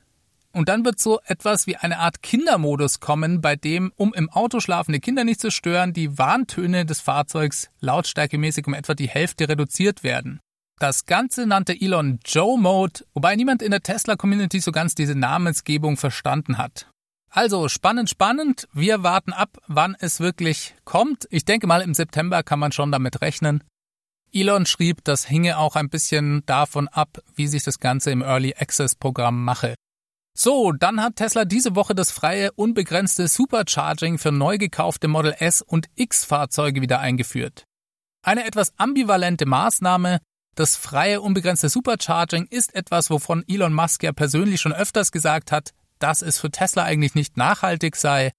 Und 0.54 0.68
dann 0.68 0.84
wird 0.84 0.98
so 0.98 1.20
etwas 1.26 1.68
wie 1.68 1.76
eine 1.76 2.00
Art 2.00 2.24
Kindermodus 2.24 3.00
kommen, 3.00 3.42
bei 3.42 3.56
dem, 3.56 3.94
um 3.96 4.12
im 4.16 4.32
Auto 4.32 4.60
schlafende 4.60 5.00
Kinder 5.00 5.24
nicht 5.24 5.40
zu 5.40 5.52
stören, 5.52 5.94
die 5.94 6.18
Warntöne 6.18 6.88
des 6.88 7.00
Fahrzeugs 7.00 7.70
lautstärkemäßig 7.80 8.66
um 8.66 8.74
etwa 8.74 8.96
die 8.96 9.08
Hälfte 9.08 9.48
reduziert 9.48 10.02
werden. 10.02 10.40
Das 10.82 11.06
Ganze 11.06 11.46
nannte 11.46 11.80
Elon 11.80 12.20
Joe 12.26 12.60
Mode, 12.60 13.06
wobei 13.14 13.36
niemand 13.36 13.62
in 13.62 13.70
der 13.70 13.84
Tesla-Community 13.84 14.60
so 14.60 14.72
ganz 14.72 14.96
diese 14.96 15.14
Namensgebung 15.14 15.96
verstanden 15.96 16.58
hat. 16.58 16.90
Also 17.30 17.70
spannend, 17.70 18.10
spannend. 18.10 18.68
Wir 18.74 19.04
warten 19.04 19.32
ab, 19.32 19.60
wann 19.68 19.96
es 20.00 20.20
wirklich 20.20 20.74
kommt. 20.84 21.28
Ich 21.30 21.46
denke 21.46 21.68
mal, 21.68 21.84
im 21.84 21.94
September 21.94 22.42
kann 22.42 22.58
man 22.58 22.72
schon 22.72 22.92
damit 22.92 23.22
rechnen. 23.22 23.64
Elon 24.34 24.66
schrieb, 24.66 25.04
das 25.04 25.24
hinge 25.24 25.60
auch 25.60 25.76
ein 25.76 25.92
bisschen 25.92 26.44
davon 26.48 26.88
ab, 26.88 27.22
wie 27.36 27.46
sich 27.46 27.62
das 27.62 27.80
Ganze 27.80 28.10
im 28.10 28.24
Early 28.24 28.56
Access 28.58 28.96
Programm 28.96 29.46
mache. 29.46 29.76
So, 30.36 30.72
dann 30.72 31.00
hat 31.00 31.18
Tesla 31.18 31.46
diese 31.46 31.76
Woche 31.76 31.94
das 31.94 32.10
freie, 32.10 32.52
unbegrenzte 32.54 33.28
Supercharging 33.28 34.18
für 34.18 34.32
neu 34.32 34.58
gekaufte 34.58 35.08
Model 35.08 35.36
S 35.38 35.62
und 35.62 35.92
X 35.94 36.26
Fahrzeuge 36.26 36.82
wieder 36.82 37.00
eingeführt. 37.00 37.66
Eine 38.24 38.46
etwas 38.46 38.74
ambivalente 38.80 39.46
Maßnahme, 39.46 40.20
das 40.56 40.76
freie, 40.76 41.22
unbegrenzte 41.22 41.70
Supercharging 41.70 42.48
ist 42.50 42.76
etwas, 42.76 43.10
wovon 43.10 43.44
Elon 43.48 43.74
Musk 43.74 44.04
ja 44.04 44.12
persönlich 44.12 44.60
schon 44.60 44.74
öfters 44.74 45.12
gesagt 45.12 45.52
hat, 45.52 45.72
dass 46.00 46.22
es 46.22 46.40
für 46.40 46.52
Tesla 46.52 46.84
eigentlich 46.84 47.16
nicht 47.16 47.38
nachhaltig 47.38 47.96
sei. 47.96 48.32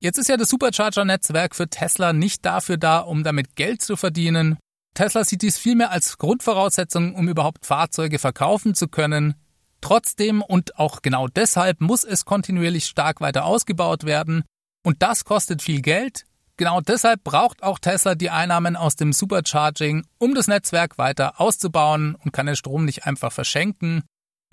Jetzt 0.00 0.18
ist 0.18 0.28
ja 0.28 0.36
das 0.36 0.48
Supercharger-Netzwerk 0.48 1.54
für 1.54 1.68
Tesla 1.68 2.12
nicht 2.12 2.44
dafür 2.44 2.76
da, 2.76 2.98
um 2.98 3.22
damit 3.24 3.56
Geld 3.56 3.82
zu 3.82 3.96
verdienen. 3.96 4.58
Tesla 4.94 5.24
sieht 5.24 5.42
dies 5.42 5.56
vielmehr 5.56 5.90
als 5.90 6.18
Grundvoraussetzung, 6.18 7.14
um 7.14 7.28
überhaupt 7.28 7.66
Fahrzeuge 7.66 8.18
verkaufen 8.18 8.74
zu 8.74 8.88
können. 8.88 9.34
Trotzdem 9.80 10.42
und 10.42 10.78
auch 10.78 11.02
genau 11.02 11.28
deshalb 11.28 11.80
muss 11.80 12.04
es 12.04 12.24
kontinuierlich 12.24 12.86
stark 12.86 13.20
weiter 13.20 13.44
ausgebaut 13.44 14.04
werden. 14.04 14.44
Und 14.82 15.02
das 15.02 15.24
kostet 15.24 15.62
viel 15.62 15.82
Geld, 15.82 16.24
Genau 16.56 16.80
deshalb 16.80 17.24
braucht 17.24 17.62
auch 17.62 17.80
Tesla 17.80 18.14
die 18.14 18.30
Einnahmen 18.30 18.76
aus 18.76 18.94
dem 18.94 19.12
Supercharging, 19.12 20.06
um 20.18 20.34
das 20.34 20.46
Netzwerk 20.46 20.98
weiter 20.98 21.40
auszubauen 21.40 22.14
und 22.14 22.32
kann 22.32 22.46
den 22.46 22.54
Strom 22.54 22.84
nicht 22.84 23.06
einfach 23.06 23.32
verschenken. 23.32 24.04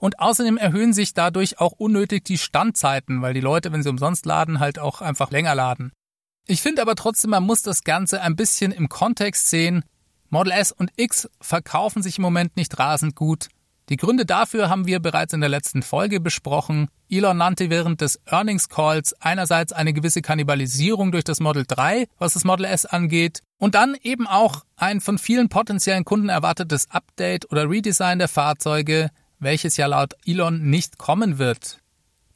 Und 0.02 0.20
außerdem 0.20 0.58
erhöhen 0.58 0.94
sich 0.94 1.14
dadurch 1.14 1.60
auch 1.60 1.74
unnötig 1.74 2.26
die 2.26 2.40
Standzeiten, 2.40 3.22
weil 3.22 3.36
die 3.36 3.40
Leute, 3.40 3.72
wenn 3.72 3.84
sie 3.84 3.90
umsonst 3.90 4.26
laden, 4.26 4.60
halt 4.60 4.80
auch 4.80 5.02
einfach 5.02 5.30
länger 5.30 5.54
laden. 5.54 5.92
Ich 6.48 6.64
finde 6.64 6.82
aber 6.82 6.96
trotzdem, 6.96 7.30
man 7.30 7.44
muss 7.44 7.62
das 7.62 7.84
Ganze 7.84 8.22
ein 8.22 8.36
bisschen 8.36 8.72
im 8.72 8.90
Kontext 8.90 9.50
sehen. 9.50 9.86
Model 10.30 10.54
S 10.54 10.72
und 10.72 10.92
X 10.96 11.30
verkaufen 11.40 12.02
sich 12.02 12.18
im 12.18 12.24
Moment 12.24 12.58
nicht 12.58 12.80
rasend 12.80 13.16
gut. 13.16 13.50
Die 13.92 13.98
Gründe 13.98 14.26
dafür 14.26 14.70
haben 14.70 14.88
wir 14.88 15.02
bereits 15.02 15.34
in 15.34 15.42
der 15.42 15.50
letzten 15.50 15.84
Folge 15.84 16.22
besprochen. 16.22 16.88
Elon 17.10 17.36
nannte 17.36 17.70
während 17.70 18.00
des 18.00 18.22
Earnings 18.26 18.70
Calls 18.70 19.14
einerseits 19.20 19.74
eine 19.74 19.92
gewisse 19.92 20.22
Kannibalisierung 20.22 21.12
durch 21.12 21.26
das 21.26 21.42
Model 21.42 21.66
3, 21.68 22.08
was 22.18 22.32
das 22.32 22.46
Model 22.46 22.68
S 22.68 22.86
angeht, 22.86 23.42
und 23.58 23.76
dann 23.76 23.98
eben 24.02 24.28
auch 24.28 24.64
ein 24.78 25.02
von 25.02 25.18
vielen 25.18 25.50
potenziellen 25.50 26.06
Kunden 26.06 26.30
erwartetes 26.30 26.90
Update 26.90 27.52
oder 27.52 27.70
Redesign 27.70 28.20
der 28.20 28.30
Fahrzeuge, 28.30 29.10
welches 29.40 29.76
ja 29.76 29.88
laut 29.88 30.14
Elon 30.26 30.70
nicht 30.70 30.98
kommen 30.98 31.38
wird. 31.38 31.80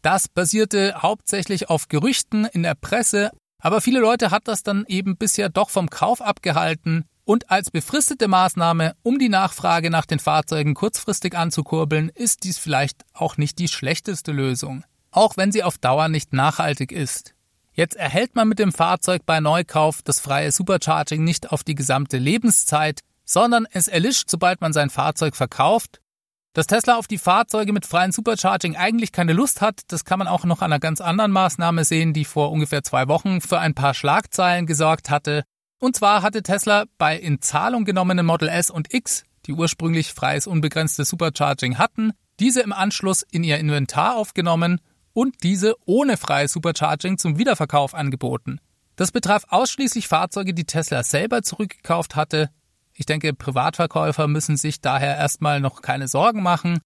Das 0.02 0.28
basierte 0.28 1.04
hauptsächlich 1.04 1.70
auf 1.70 1.88
Gerüchten 1.88 2.44
in 2.44 2.64
der 2.64 2.76
Presse, 2.76 3.32
aber 3.62 3.80
viele 3.80 4.02
Leute 4.02 4.30
hat 4.30 4.50
das 4.50 4.62
dann 4.62 4.84
eben 4.90 5.16
bisher 5.16 5.48
doch 5.48 5.70
vom 5.70 5.90
Kauf 5.90 6.22
abgehalten, 6.22 7.06
und 7.26 7.52
als 7.52 7.72
befristete 7.72 8.28
Maßnahme, 8.28 8.96
um 9.04 9.20
die 9.20 9.30
Nachfrage 9.30 9.90
nach 9.90 10.06
den 10.06 10.20
Fahrzeugen 10.20 10.76
kurzfristig 10.76 11.36
anzukurbeln, 11.36 12.10
ist 12.10 12.44
dies 12.44 12.58
vielleicht 12.58 13.04
auch 13.14 13.38
nicht 13.38 13.60
die 13.60 13.68
schlechteste 13.68 14.32
Lösung, 14.32 14.86
auch 15.12 15.36
wenn 15.36 15.52
sie 15.52 15.64
auf 15.64 15.78
Dauer 15.78 16.08
nicht 16.08 16.34
nachhaltig 16.34 16.92
ist. 16.92 17.34
Jetzt 17.74 17.98
erhält 17.98 18.36
man 18.36 18.48
mit 18.48 18.60
dem 18.60 18.72
Fahrzeug 18.72 19.24
bei 19.26 19.42
Neukauf 19.42 20.02
das 20.02 20.22
freie 20.22 20.52
Supercharging 20.52 21.24
nicht 21.24 21.52
auf 21.52 21.64
die 21.64 21.76
gesamte 21.76 22.18
Lebenszeit, 22.18 23.02
sondern 23.26 23.68
es 23.72 23.90
erlischt, 23.90 24.30
sobald 24.30 24.62
man 24.62 24.72
sein 24.72 24.90
Fahrzeug 24.90 25.36
verkauft. 25.36 26.00
Dass 26.54 26.68
Tesla 26.68 26.96
auf 26.96 27.08
die 27.08 27.18
Fahrzeuge 27.18 27.74
mit 27.74 27.86
freiem 27.86 28.14
Supercharging 28.14 28.78
eigentlich 28.78 29.12
keine 29.12 29.34
Lust 29.34 29.60
hat, 29.60 29.82
das 29.90 30.06
kann 30.06 30.20
man 30.20 30.30
auch 30.30 30.46
noch 30.46 30.62
an 30.62 30.72
einer 30.72 30.80
ganz 30.80 31.02
anderen 31.02 31.32
Maßnahme 31.32 31.84
sehen, 31.84 32.14
die 32.14 32.24
vor 32.24 32.52
ungefähr 32.52 32.82
zwei 32.82 33.10
Wochen 33.10 33.42
für 33.42 33.60
ein 33.60 33.74
paar 33.74 33.94
Schlagzeilen 33.94 34.66
gesorgt 34.66 35.10
hatte. 35.10 35.44
Und 35.80 35.96
zwar 35.96 36.22
hatte 36.22 36.44
Tesla 36.44 36.86
bei 36.98 37.18
in 37.18 37.42
Zahlung 37.42 37.86
genommenen 37.86 38.26
Model 38.26 38.50
S 38.50 38.70
und 38.70 38.94
X, 38.94 39.24
die 39.46 39.54
ursprünglich 39.54 40.14
freies 40.14 40.48
unbegrenztes 40.48 41.10
Supercharging 41.10 41.78
hatten, 41.78 42.12
diese 42.40 42.62
im 42.62 42.74
Anschluss 42.74 43.24
in 43.32 43.44
ihr 43.44 43.58
Inventar 43.58 44.16
aufgenommen 44.16 44.82
und 45.14 45.44
diese 45.44 45.76
ohne 45.86 46.18
freies 46.18 46.54
Supercharging 46.54 47.18
zum 47.18 47.38
Wiederverkauf 47.38 47.94
angeboten. 47.94 48.60
Das 48.96 49.12
betraf 49.12 49.44
ausschließlich 49.50 50.08
Fahrzeuge, 50.08 50.54
die 50.54 50.66
Tesla 50.66 51.04
selber 51.04 51.42
zurückgekauft 51.42 52.16
hatte. 52.16 52.50
Ich 52.94 53.06
denke, 53.06 53.34
Privatverkäufer 53.34 54.28
müssen 54.28 54.58
sich 54.58 54.82
daher 54.82 55.18
erstmal 55.18 55.60
noch 55.60 55.82
keine 55.82 56.08
Sorgen 56.08 56.42
machen. 56.42 56.80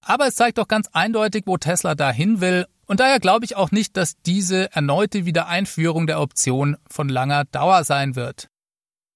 Aber 0.00 0.26
es 0.26 0.34
zeigt 0.34 0.58
doch 0.58 0.68
ganz 0.68 0.88
eindeutig, 0.92 1.44
wo 1.46 1.58
Tesla 1.58 1.94
dahin 1.94 2.40
will 2.40 2.66
und 2.86 3.00
daher 3.00 3.20
glaube 3.20 3.44
ich 3.44 3.56
auch 3.56 3.70
nicht, 3.70 3.96
dass 3.96 4.16
diese 4.22 4.72
erneute 4.74 5.24
Wiedereinführung 5.24 6.06
der 6.06 6.20
Option 6.20 6.76
von 6.88 7.08
langer 7.08 7.44
Dauer 7.46 7.84
sein 7.84 8.16
wird. 8.16 8.48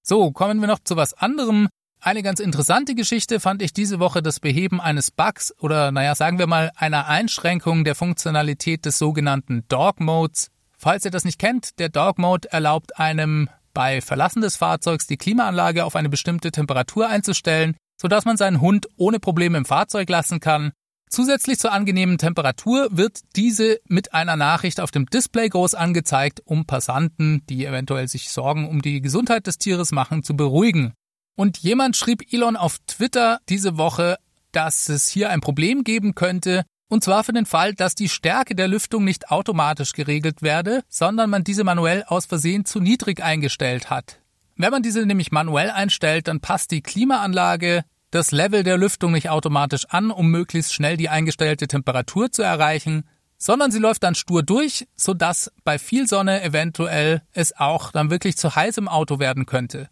So, 0.02 0.30
kommen 0.30 0.61
wir 0.61 0.68
noch 0.68 0.78
zu 0.78 0.96
was 0.96 1.14
anderem. 1.14 1.68
Eine 2.00 2.23
ganz 2.23 2.38
interessante 2.38 2.94
Geschichte 2.94 3.40
fand 3.40 3.62
ich 3.62 3.73
diese 3.73 3.99
Woche 3.99 4.23
das 4.23 4.38
Beheben 4.38 4.80
eines 4.80 5.11
Bugs 5.11 5.52
oder 5.58 5.90
naja, 5.90 6.14
sagen 6.14 6.38
wir 6.38 6.46
mal 6.46 6.70
einer 6.76 7.06
Einschränkung 7.06 7.85
der 7.85 7.96
Funktionalität 7.96 8.85
des 8.85 8.99
sogenannten 8.99 9.64
Dog 9.68 9.99
Modes. 9.99 10.50
Falls 10.78 11.04
ihr 11.04 11.11
das 11.11 11.25
nicht 11.25 11.40
kennt, 11.40 11.78
der 11.80 11.88
Dog 11.88 12.18
Mode 12.18 12.52
erlaubt 12.52 12.99
einem 12.99 13.49
bei 13.75 14.00
Verlassen 14.00 14.42
des 14.42 14.56
Fahrzeugs 14.56 15.06
die 15.06 15.16
Klimaanlage 15.16 15.85
auf 15.85 15.96
eine 15.96 16.08
bestimmte 16.08 16.52
Temperatur 16.52 17.08
einzustellen, 17.08 17.76
sodass 18.00 18.25
man 18.25 18.37
seinen 18.37 18.61
Hund 18.61 18.87
ohne 18.96 19.18
Probleme 19.18 19.58
im 19.58 19.64
Fahrzeug 19.64 20.08
lassen 20.08 20.38
kann 20.38 20.73
Zusätzlich 21.08 21.58
zur 21.58 21.72
angenehmen 21.72 22.18
Temperatur 22.18 22.88
wird 22.90 23.20
diese 23.36 23.78
mit 23.88 24.12
einer 24.12 24.36
Nachricht 24.36 24.80
auf 24.80 24.90
dem 24.90 25.06
Display 25.06 25.48
groß 25.48 25.75
angezeigt, 25.75 26.42
um 26.44 26.66
Passanten, 26.66 27.42
die 27.48 27.64
eventuell 27.64 28.08
sich 28.08 28.30
Sorgen 28.30 28.68
um 28.68 28.82
die 28.82 29.00
Gesundheit 29.00 29.46
des 29.46 29.58
Tieres 29.58 29.92
machen, 29.92 30.25
zu 30.25 30.36
beruhigen. 30.36 30.94
Und 31.36 31.58
jemand 31.58 31.96
schrieb 31.96 32.32
Elon 32.32 32.56
auf 32.56 32.78
Twitter 32.86 33.38
diese 33.48 33.78
Woche, 33.78 34.16
dass 34.52 34.88
es 34.88 35.08
hier 35.08 35.30
ein 35.30 35.40
Problem 35.40 35.84
geben 35.84 36.14
könnte, 36.14 36.64
und 36.88 37.04
zwar 37.04 37.25
für 37.25 37.32
den 37.32 37.46
Fall, 37.46 37.75
dass 37.75 37.94
die 37.94 38.08
Stärke 38.08 38.54
der 38.54 38.68
Lüftung 38.68 39.04
nicht 39.04 39.30
automatisch 39.30 39.92
geregelt 39.92 40.42
werde, 40.42 40.82
sondern 40.88 41.30
man 41.30 41.44
diese 41.44 41.64
manuell 41.64 42.04
aus 42.04 42.26
Versehen 42.26 42.64
zu 42.64 42.80
niedrig 42.80 43.22
eingestellt 43.22 43.90
hat. 43.90 44.20
Wenn 44.56 44.70
man 44.70 44.82
diese 44.82 45.04
nämlich 45.04 45.32
manuell 45.32 45.70
einstellt, 45.70 46.28
dann 46.28 46.40
passt 46.40 46.70
die 46.70 46.80
Klimaanlage 46.80 47.84
das 48.16 48.32
Level 48.32 48.62
der 48.62 48.78
Lüftung 48.78 49.12
nicht 49.12 49.28
automatisch 49.28 49.85
an, 49.90 50.11
um 50.11 50.30
möglichst 50.30 50.73
schnell 50.73 50.96
die 50.96 51.11
eingestellte 51.11 51.68
Temperatur 51.68 52.32
zu 52.32 52.42
erreichen, 52.42 53.04
sondern 53.37 53.70
sie 53.70 53.78
läuft 53.78 54.02
dann 54.02 54.14
stur 54.14 54.42
durch, 54.42 54.88
sodass 54.96 55.52
bei 55.64 55.78
viel 55.78 56.08
Sonne 56.08 56.42
eventuell 56.42 57.20
es 57.32 57.54
auch 57.54 57.92
dann 57.92 58.11
wirklich 58.11 58.38
zu 58.38 58.56
heiß 58.56 58.78
im 58.78 58.88
Auto 58.88 59.18
werden 59.18 59.44
könnte. 59.44 59.90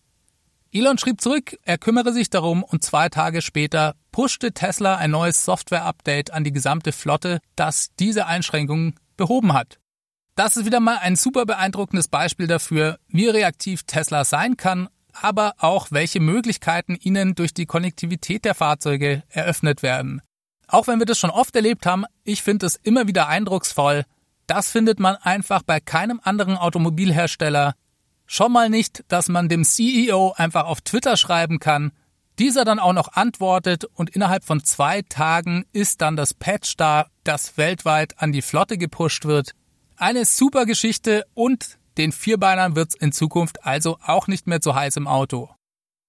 Elon 0.73 0.97
schrieb 0.97 1.21
zurück, 1.21 1.59
er 1.63 1.77
kümmere 1.77 2.13
sich 2.15 2.31
darum 2.31 2.65
und 2.65 2.83
zwei 2.83 3.11
Tage 3.11 3.43
später 3.43 3.95
pushte 4.11 4.53
Tesla 4.53 4.97
ein 4.97 5.11
neues 5.11 5.45
Software-Update 5.45 6.33
an 6.33 6.45
die 6.45 6.53
gesamte 6.53 6.93
Flotte, 6.93 7.41
das 7.57 7.91
diese 8.01 8.27
Einschränkungen 8.27 8.95
behoben 9.19 9.53
hat. 9.53 9.79
Das 10.35 10.57
ist 10.57 10.65
wieder 10.65 10.81
mal 10.81 10.97
ein 10.97 11.15
super 11.15 11.45
beeindruckendes 11.45 12.09
Beispiel 12.09 12.47
dafür, 12.47 12.99
wie 13.07 13.29
reaktiv 13.29 13.83
Tesla 13.85 14.25
sein 14.25 14.57
kann 14.57 14.89
aber 15.15 15.55
auch 15.59 15.89
welche 15.91 16.21
Möglichkeiten 16.21 16.97
ihnen 17.01 17.35
durch 17.35 17.55
die 17.55 17.67
Konnektivität 17.67 18.45
der 18.45 18.55
Fahrzeuge 18.55 19.23
eröffnet 19.29 19.83
werden. 19.83 20.23
Auch 20.67 20.87
wenn 20.87 20.99
wir 20.99 21.07
das 21.07 21.19
schon 21.19 21.31
oft 21.31 21.55
erlebt 21.57 21.87
haben, 21.87 22.05
ich 22.25 22.43
finde 22.43 22.67
es 22.67 22.77
immer 22.77 23.07
wieder 23.07 23.29
eindrucksvoll. 23.29 24.05
Das 24.47 24.71
findet 24.71 25.01
man 25.01 25.17
einfach 25.17 25.63
bei 25.63 25.81
keinem 25.81 26.21
anderen 26.23 26.57
Automobilhersteller. 26.57 27.75
Schon 28.27 28.53
mal 28.53 28.71
nicht, 28.71 29.05
dass 29.09 29.29
man 29.29 29.49
dem 29.49 29.65
CEO 29.65 30.33
einfach 30.37 30.67
auf 30.67 30.81
Twitter 30.81 31.17
schreiben 31.17 31.59
kann, 31.59 31.93
dieser 32.39 32.65
dann 32.65 32.79
auch 32.79 32.93
noch 32.93 33.13
antwortet 33.13 33.85
und 33.85 34.11
innerhalb 34.11 34.45
von 34.45 34.65
zwei 34.65 35.03
Tagen 35.03 35.67
ist 35.73 36.01
dann 36.01 36.17
das 36.17 36.35
Patch 36.35 36.77
da, 36.77 37.07
das 37.23 37.57
weltweit 37.57 38.19
an 38.19 38.33
die 38.33 38.43
Flotte 38.43 38.77
gepusht 38.77 39.25
wird. 39.25 39.53
Eine 39.97 40.25
super 40.25 40.67
Geschichte 40.67 41.25
und 41.35 41.79
den 41.97 42.13
Vierbeinern 42.13 42.77
wird's 42.77 42.95
in 42.95 43.13
Zukunft 43.13 43.65
also 43.65 43.99
auch 44.05 44.27
nicht 44.27 44.47
mehr 44.47 44.61
zu 44.61 44.75
heiß 44.75 44.97
im 44.97 45.07
Auto. 45.07 45.51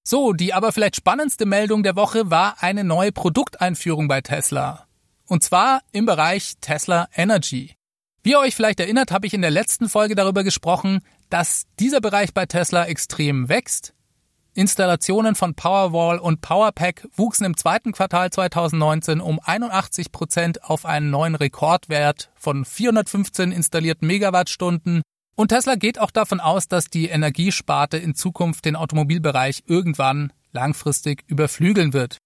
So, 0.04 0.34
die 0.34 0.54
aber 0.54 0.72
vielleicht 0.72 0.96
spannendste 0.96 1.46
Meldung 1.46 1.84
der 1.84 1.96
Woche 1.96 2.30
war 2.30 2.62
eine 2.62 2.84
neue 2.84 3.12
Produkteinführung 3.12 4.08
bei 4.08 4.22
Tesla. 4.22 4.88
Und 5.26 5.44
zwar 5.44 5.82
im 5.92 6.06
Bereich 6.06 6.56
Tesla 6.62 7.08
Energy. 7.16 7.76
Wie 8.22 8.32
ihr 8.32 8.40
euch 8.40 8.56
vielleicht 8.56 8.80
erinnert, 8.80 9.12
habe 9.12 9.28
ich 9.28 9.34
in 9.34 9.42
der 9.42 9.52
letzten 9.52 9.90
Folge 9.90 10.16
darüber 10.16 10.44
gesprochen, 10.44 11.02
dass 11.30 11.66
dieser 11.80 12.02
Bereich 12.02 12.34
bei 12.34 12.46
Tesla 12.46 12.86
extrem 12.86 13.50
wächst. 13.50 13.94
Installationen 14.56 15.36
von 15.36 15.54
Powerwall 15.54 16.18
und 16.18 16.40
Powerpack 16.40 17.08
wuchsen 17.16 17.46
im 17.46 17.58
zweiten 17.58 17.92
Quartal 17.92 18.32
2019 18.32 19.20
um 19.20 19.40
81 19.44 20.12
Prozent 20.12 20.64
auf 20.64 20.86
einen 20.86 21.10
neuen 21.10 21.36
Rekordwert 21.36 22.32
von 22.36 22.64
415 22.64 23.52
installierten 23.52 24.08
Megawattstunden. 24.08 25.02
Und 25.36 25.50
Tesla 25.50 25.76
geht 25.76 26.00
auch 26.00 26.12
davon 26.12 26.40
aus, 26.40 26.68
dass 26.68 26.86
die 26.86 27.08
Energiesparte 27.10 27.98
in 27.98 28.16
Zukunft 28.16 28.66
den 28.66 28.76
Automobilbereich 28.76 29.64
irgendwann 29.68 30.32
langfristig 30.54 31.24
überflügeln 31.28 31.94
wird. 31.94 32.18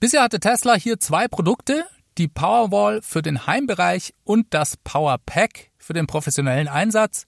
Bisher 0.00 0.22
hatte 0.22 0.40
Tesla 0.40 0.74
hier 0.74 0.98
zwei 0.98 1.28
Produkte, 1.28 1.84
die 2.18 2.28
Powerwall 2.28 3.02
für 3.02 3.20
den 3.20 3.46
Heimbereich 3.46 4.14
und 4.24 4.46
das 4.54 4.76
Powerpack 4.78 5.70
für 5.76 5.92
den 5.92 6.06
professionellen 6.06 6.68
Einsatz. 6.68 7.26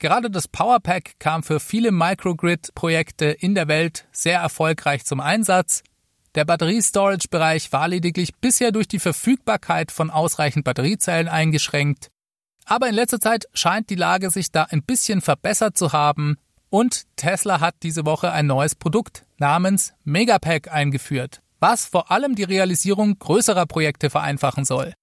Gerade 0.00 0.30
das 0.30 0.48
Powerpack 0.48 1.20
kam 1.20 1.44
für 1.44 1.60
viele 1.60 1.92
Microgrid-Projekte 1.92 3.26
in 3.26 3.54
der 3.54 3.68
Welt 3.68 4.08
sehr 4.10 4.40
erfolgreich 4.40 5.04
zum 5.04 5.20
Einsatz. 5.20 5.84
Der 6.34 6.44
Batteriestorage-Bereich 6.44 7.72
war 7.72 7.86
lediglich 7.86 8.34
bisher 8.34 8.72
durch 8.72 8.88
die 8.88 8.98
Verfügbarkeit 8.98 9.92
von 9.92 10.10
ausreichend 10.10 10.64
Batteriezellen 10.64 11.28
eingeschränkt. 11.28 12.10
Aber 12.64 12.88
in 12.88 12.94
letzter 12.94 13.20
Zeit 13.20 13.46
scheint 13.54 13.90
die 13.90 13.96
Lage 13.96 14.30
sich 14.30 14.50
da 14.50 14.64
ein 14.64 14.82
bisschen 14.82 15.20
verbessert 15.20 15.76
zu 15.76 15.92
haben 15.92 16.36
und 16.70 17.04
Tesla 17.16 17.60
hat 17.60 17.74
diese 17.82 18.06
Woche 18.06 18.32
ein 18.32 18.46
neues 18.46 18.74
Produkt 18.74 19.26
namens 19.36 19.92
Megapack 20.04 20.72
eingeführt, 20.72 21.42
was 21.60 21.84
vor 21.84 22.10
allem 22.10 22.34
die 22.34 22.44
Realisierung 22.44 23.18
größerer 23.18 23.66
Projekte 23.66 24.08
vereinfachen 24.08 24.64
soll. 24.64 24.94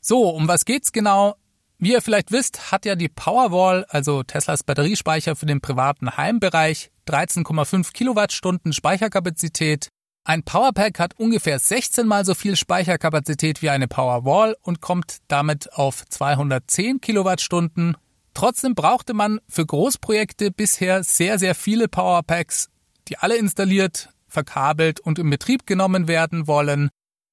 So, 0.00 0.30
um 0.30 0.48
was 0.48 0.64
geht's 0.64 0.92
genau? 0.92 1.36
Wie 1.78 1.92
ihr 1.92 2.00
vielleicht 2.00 2.32
wisst, 2.32 2.72
hat 2.72 2.86
ja 2.86 2.96
die 2.96 3.08
Powerwall, 3.08 3.84
also 3.88 4.22
Teslas 4.22 4.62
Batteriespeicher 4.62 5.36
für 5.36 5.46
den 5.46 5.60
privaten 5.60 6.16
Heimbereich, 6.16 6.90
13,5 7.06 7.92
Kilowattstunden 7.92 8.72
Speicherkapazität. 8.72 9.90
Ein 10.28 10.42
Powerpack 10.42 10.98
hat 10.98 11.20
ungefähr 11.20 11.56
16 11.56 12.04
mal 12.04 12.24
so 12.24 12.34
viel 12.34 12.56
Speicherkapazität 12.56 13.62
wie 13.62 13.70
eine 13.70 13.86
Powerwall 13.86 14.56
und 14.60 14.80
kommt 14.80 15.18
damit 15.28 15.72
auf 15.74 16.04
210 16.04 17.00
Kilowattstunden. 17.00 17.96
Trotzdem 18.34 18.74
brauchte 18.74 19.14
man 19.14 19.38
für 19.48 19.64
Großprojekte 19.64 20.50
bisher 20.50 21.04
sehr, 21.04 21.38
sehr 21.38 21.54
viele 21.54 21.86
Powerpacks, 21.86 22.70
die 23.06 23.18
alle 23.18 23.36
installiert, 23.36 24.08
verkabelt 24.26 24.98
und 24.98 25.20
in 25.20 25.30
Betrieb 25.30 25.64
genommen 25.64 26.08
werden 26.08 26.48
wollen. 26.48 26.90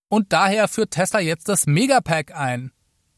Und 0.08 0.32
daher 0.32 0.68
führt 0.68 0.92
Tesla 0.92 1.20
jetzt 1.20 1.50
das 1.50 1.66
Megapack 1.66 2.36
ein. 2.36 2.72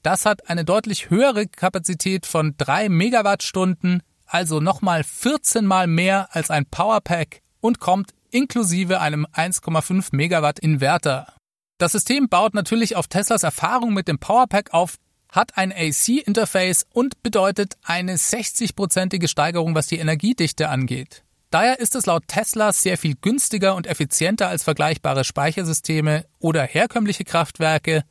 Das 0.04 0.26
hat 0.26 0.50
eine 0.50 0.64
deutlich 0.64 1.10
höhere 1.10 1.48
Kapazität 1.48 2.26
von 2.26 2.56
3 2.58 2.88
Megawattstunden, 2.88 4.04
also 4.26 4.62
nochmal 4.62 5.04
14 5.04 5.66
mal 5.66 5.88
mehr 5.88 6.34
als 6.34 6.50
ein 6.50 6.66
Powerpack 6.66 7.42
und 7.60 7.82
kommt 7.82 8.12
inklusive 8.36 9.00
einem 9.00 9.26
1,5 9.26 10.10
Megawatt 10.12 10.60
Inverter. 10.60 11.34
Das 11.78 11.94
System 11.94 12.30
baut 12.30 12.54
natürlich 12.54 12.96
auf 12.96 13.08
Teslas 13.08 13.44
Erfahrung 13.44 13.94
mit 13.94 14.08
dem 14.08 14.20
Powerpack 14.20 14.74
auf, 14.74 14.96
hat 15.32 15.58
ein 15.58 15.72
AC-Interface 15.72 16.86
und 16.94 17.22
bedeutet 17.24 17.76
eine 17.84 18.16
60-prozentige 18.16 19.28
Steigerung, 19.28 19.76
was 19.76 19.88
die 19.88 19.98
Energiedichte 19.98 20.70
angeht. 20.70 21.24
Daher 21.52 21.80
ist 21.80 21.96
es 21.96 22.06
laut 22.06 22.28
Tesla 22.28 22.74
sehr 22.74 22.98
viel 22.98 23.16
günstiger 23.20 23.76
und 23.76 23.88
effizienter 23.88 24.50
als 24.50 24.64
vergleichbare 24.64 25.24
Speichersysteme 25.24 26.26
oder 26.40 26.64
herkömmliche 26.64 27.24
Kraftwerke 27.24 28.04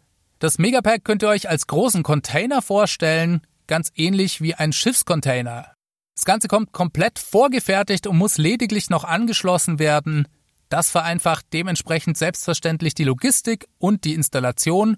das 0.45 0.59
Megapack 0.59 1.05
könnt 1.05 1.23
ihr 1.23 1.29
euch 1.29 1.49
als 1.49 1.67
großen 1.67 2.03
Container 2.03 2.61
vorstellen, 2.61 3.41
ganz 3.67 3.91
ähnlich 3.95 4.43
wie 4.43 4.55
ein 4.55 4.75
Schiffscontainer. 4.75 5.74
Das 6.15 6.25
Ganze 6.25 6.49
kommt 6.49 6.73
komplett 6.73 7.19
vorgefertigt 7.19 8.07
und 8.07 8.17
muss 8.17 8.39
lediglich 8.39 8.91
noch 8.91 9.05
angeschlossen 9.05 9.79
werden. 9.79 10.29
Das 10.69 10.91
vereinfacht 10.91 11.47
dementsprechend 11.53 12.17
selbstverständlich 12.17 12.95
die 12.95 13.05
Logistik 13.05 13.67
und 13.79 14.05
die 14.05 14.15
Installation. 14.15 14.97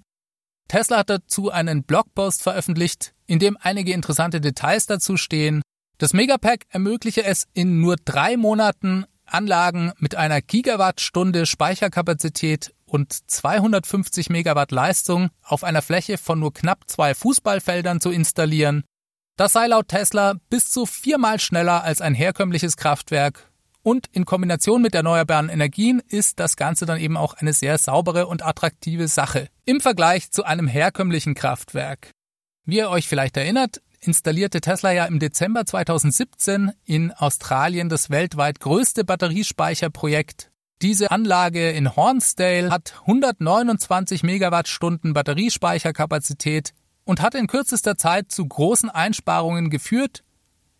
Tesla 0.67 0.97
hat 0.97 1.09
dazu 1.09 1.51
einen 1.51 1.83
Blogpost 1.83 2.43
veröffentlicht, 2.43 3.13
in 3.25 3.39
dem 3.39 3.57
einige 3.59 3.93
interessante 3.93 4.41
Details 4.41 4.85
dazu 4.85 5.17
stehen. 5.17 5.61
Das 5.97 6.13
Megapack 6.13 6.65
ermögliche 6.69 7.23
es 7.23 7.47
in 7.53 7.81
nur 7.81 7.95
drei 8.03 8.37
Monaten 8.37 9.05
Anlagen 9.25 9.91
mit 9.97 10.15
einer 10.15 10.41
Gigawattstunde 10.41 11.45
Speicherkapazität 11.45 12.73
und 12.85 13.29
250 13.29 14.29
Megawatt 14.29 14.71
Leistung 14.71 15.29
auf 15.43 15.63
einer 15.63 15.81
Fläche 15.81 16.17
von 16.17 16.39
nur 16.39 16.53
knapp 16.53 16.83
zwei 16.87 17.13
Fußballfeldern 17.13 17.99
zu 17.99 18.09
installieren. 18.09 18.83
Das 19.37 19.53
sei 19.53 19.67
laut 19.67 19.87
Tesla 19.87 20.33
bis 20.49 20.71
zu 20.71 20.87
viermal 20.87 21.39
schneller 21.39 21.83
als 21.83 22.01
ein 22.01 22.15
herkömmliches 22.15 22.75
Kraftwerk. 22.75 23.51
Und 23.83 24.07
in 24.11 24.25
Kombination 24.25 24.81
mit 24.81 24.95
erneuerbaren 24.95 25.47
Energien 25.47 26.01
ist 26.09 26.39
das 26.39 26.57
Ganze 26.57 26.85
dann 26.85 26.99
eben 26.99 27.15
auch 27.15 27.35
eine 27.35 27.53
sehr 27.53 27.77
saubere 27.77 28.27
und 28.27 28.43
attraktive 28.43 29.07
Sache 29.07 29.47
im 29.63 29.79
Vergleich 29.79 30.31
zu 30.31 30.43
einem 30.43 30.67
herkömmlichen 30.67 31.35
Kraftwerk. 31.35 32.09
Wie 32.65 32.77
ihr 32.77 32.89
euch 32.89 33.07
vielleicht 33.07 33.37
erinnert, 33.37 33.81
installierte 34.01 34.59
Tesla 34.59 34.91
ja 34.91 35.05
im 35.05 35.19
Dezember 35.19 35.65
2017 35.65 36.71
in 36.83 37.13
Australien 37.13 37.89
das 37.89 38.09
weltweit 38.09 38.59
größte 38.59 39.05
Batteriespeicherprojekt 39.05 40.51
diese 40.83 41.09
Anlage 41.09 41.71
in 41.71 41.95
Hornsdale 41.95 42.69
hat 42.69 42.93
129 43.07 44.21
Megawattstunden 44.21 45.13
Batteriespeicherkapazität 45.13 46.75
und 47.07 47.21
hat 47.21 47.35
in 47.35 47.47
kürzester 47.47 47.97
Zeit 47.97 48.31
zu 48.31 48.45
großen 48.45 48.89
Einsparungen 48.89 49.69
geführt. 49.69 50.23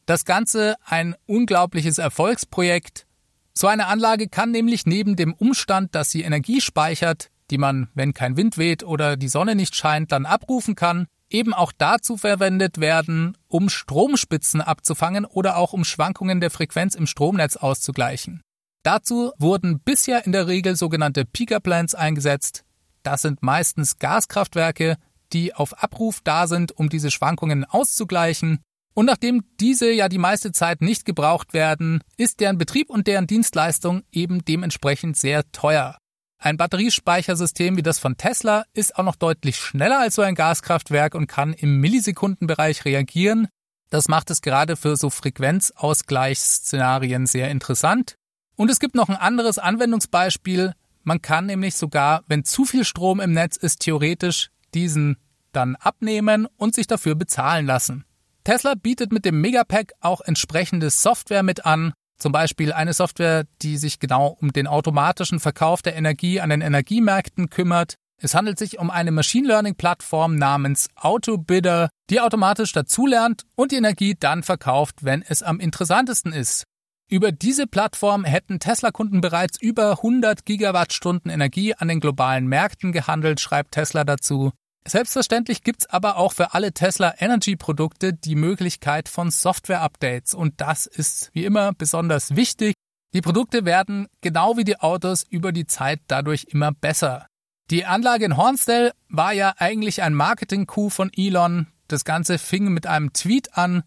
Das 0.06 0.26
Ganze 0.26 0.76
ein 0.86 1.16
unglaubliches 1.26 1.98
Erfolgsprojekt. 1.98 3.08
So 3.54 3.68
eine 3.68 3.88
Anlage 3.88 4.28
kann 4.28 4.52
nämlich 4.52 4.86
neben 4.86 5.16
dem 5.16 5.34
Umstand, 5.34 5.96
dass 5.96 6.12
sie 6.12 6.22
Energie 6.22 6.62
speichert, 6.62 7.32
die 7.50 7.58
man, 7.58 7.90
wenn 7.96 8.14
kein 8.14 8.38
Wind 8.38 8.58
weht 8.58 8.84
oder 8.84 9.16
die 9.18 9.30
Sonne 9.30 9.56
nicht 9.56 9.76
scheint, 9.76 10.12
dann 10.12 10.26
abrufen 10.26 10.76
kann, 10.76 11.08
eben 11.30 11.54
auch 11.54 11.72
dazu 11.78 12.18
verwendet 12.18 12.80
werden, 12.80 13.38
um 13.48 13.70
Stromspitzen 13.70 14.62
abzufangen 14.62 15.26
oder 15.26 15.58
auch 15.58 15.74
um 15.74 15.86
Schwankungen 15.86 16.42
der 16.42 16.52
Frequenz 16.52 16.94
im 16.94 17.08
Stromnetz 17.08 17.56
auszugleichen. 17.56 18.42
Dazu 18.84 19.32
wurden 19.38 19.80
bisher 19.80 20.26
in 20.26 20.32
der 20.32 20.48
Regel 20.48 20.76
sogenannte 20.76 21.26
Peaker 21.26 21.60
Plants 21.60 21.96
eingesetzt. 21.96 22.64
Das 23.04 23.22
sind 23.22 23.42
meistens 23.42 24.00
Gaskraftwerke, 24.00 24.98
die 25.34 25.54
auf 25.54 25.84
Abruf 25.84 26.22
da 26.24 26.48
sind, 26.48 26.72
um 26.72 26.90
diese 26.90 27.12
Schwankungen 27.12 27.66
auszugleichen. 27.66 28.60
Und 28.94 29.06
nachdem 29.06 29.44
diese 29.60 29.92
ja 29.92 30.10
die 30.10 30.18
meiste 30.18 30.52
Zeit 30.52 30.82
nicht 30.82 31.06
gebraucht 31.06 31.54
werden, 31.54 32.02
ist 32.18 32.40
deren 32.40 32.58
Betrieb 32.58 32.90
und 32.90 33.08
deren 33.08 33.28
Dienstleistung 33.28 34.04
eben 34.12 34.44
dementsprechend 34.44 35.18
sehr 35.18 35.50
teuer. 35.52 35.98
Ein 36.40 36.58
Batteriespeichersystem 36.58 37.78
wie 37.78 37.84
das 37.84 38.00
von 38.00 38.18
Tesla 38.18 38.66
ist 38.74 38.98
auch 38.98 39.04
noch 39.04 39.16
deutlich 39.16 39.58
schneller 39.58 40.00
als 40.00 40.16
so 40.16 40.22
ein 40.22 40.36
Gaskraftwerk 40.36 41.16
und 41.16 41.28
kann 41.28 41.54
im 41.54 41.80
Millisekundenbereich 41.80 42.86
reagieren. 42.86 43.48
Das 43.90 44.08
macht 44.08 44.30
es 44.30 44.42
gerade 44.42 44.76
für 44.76 44.96
so 44.98 45.10
Frequenzausgleichsszenarien 45.10 47.26
sehr 47.26 47.50
interessant. 47.50 48.18
Und 48.56 48.70
es 48.70 48.80
gibt 48.80 48.94
noch 48.96 49.10
ein 49.10 49.16
anderes 49.16 49.58
Anwendungsbeispiel. 49.60 50.74
Man 51.04 51.22
kann 51.22 51.48
nämlich 51.48 51.76
sogar, 51.76 52.24
wenn 52.28 52.44
zu 52.44 52.66
viel 52.66 52.84
Strom 52.84 53.20
im 53.20 53.32
Netz 53.32 53.58
ist, 53.58 53.80
theoretisch 53.80 54.50
diesen 54.74 55.18
dann 55.52 55.76
abnehmen 55.76 56.48
und 56.58 56.76
sich 56.76 56.88
dafür 56.88 57.16
bezahlen 57.16 57.66
lassen. 57.66 58.06
Tesla 58.44 58.76
bietet 58.76 59.12
mit 59.12 59.26
dem 59.26 59.42
Megapack 59.42 59.94
auch 60.00 60.22
entsprechende 60.22 60.90
Software 60.90 61.44
mit 61.44 61.66
an, 61.66 61.94
zum 62.18 62.32
Beispiel 62.32 62.74
eine 62.74 62.94
Software, 62.94 63.46
die 63.62 63.78
sich 63.78 64.00
genau 64.00 64.38
um 64.40 64.52
den 64.54 64.68
automatischen 64.68 65.40
Verkauf 65.40 65.82
der 65.82 65.96
Energie 65.96 66.40
an 66.40 66.50
den 66.50 66.62
Energiemärkten 66.62 67.50
kümmert. 67.50 67.96
Es 68.20 68.34
handelt 68.34 68.58
sich 68.58 68.80
um 68.80 68.90
eine 68.90 69.12
Machine 69.12 69.48
Learning 69.48 69.76
Plattform 69.76 70.36
namens 70.36 70.90
AutoBidder, 70.96 71.90
die 72.10 72.20
automatisch 72.20 72.72
dazulernt 72.72 73.44
und 73.56 73.72
die 73.72 73.76
Energie 73.76 74.16
dann 74.20 74.42
verkauft, 74.42 75.04
wenn 75.04 75.22
es 75.22 75.44
am 75.44 75.60
interessantesten 75.60 76.34
ist. 76.34 76.64
Über 77.10 77.32
diese 77.32 77.68
Plattform 77.68 78.26
hätten 78.26 78.60
Tesla-Kunden 78.60 79.22
bereits 79.22 79.62
über 79.62 79.92
100 79.92 80.46
Gigawattstunden 80.46 81.32
Energie 81.32 81.74
an 81.74 81.88
den 81.88 82.02
globalen 82.02 82.48
Märkten 82.48 82.92
gehandelt, 82.92 83.40
schreibt 83.40 83.76
Tesla 83.76 84.04
dazu. 84.04 84.52
Selbstverständlich 84.86 85.64
gibt's 85.64 85.86
aber 85.86 86.18
auch 86.18 86.34
für 86.34 86.54
alle 86.54 86.74
Tesla 86.74 87.14
Energy 87.18 87.56
Produkte 87.56 88.14
die 88.14 88.36
Möglichkeit 88.36 89.08
von 89.08 89.32
Software-Updates 89.32 90.34
und 90.34 90.60
das 90.60 90.86
ist 90.86 91.30
wie 91.34 91.46
immer 91.46 91.72
besonders 91.74 92.36
wichtig. 92.36 92.74
Die 93.14 93.22
Produkte 93.22 93.64
werden 93.64 94.08
genau 94.20 94.58
wie 94.58 94.66
die 94.66 94.80
Autos 94.80 95.24
über 95.24 95.54
die 95.54 95.66
Zeit 95.66 96.02
dadurch 96.08 96.48
immer 96.50 96.74
besser. 96.74 97.28
Die 97.70 97.86
Anlage 97.86 98.26
in 98.26 98.36
Hornsdale 98.36 98.92
war 99.08 99.32
ja 99.32 99.54
eigentlich 99.58 100.04
ein 100.04 100.14
Marketing-Coup 100.14 100.92
von 100.92 101.10
Elon. 101.16 101.68
Das 101.88 102.04
Ganze 102.04 102.38
fing 102.38 102.74
mit 102.74 102.86
einem 102.86 103.14
Tweet 103.14 103.58
an, 103.58 103.84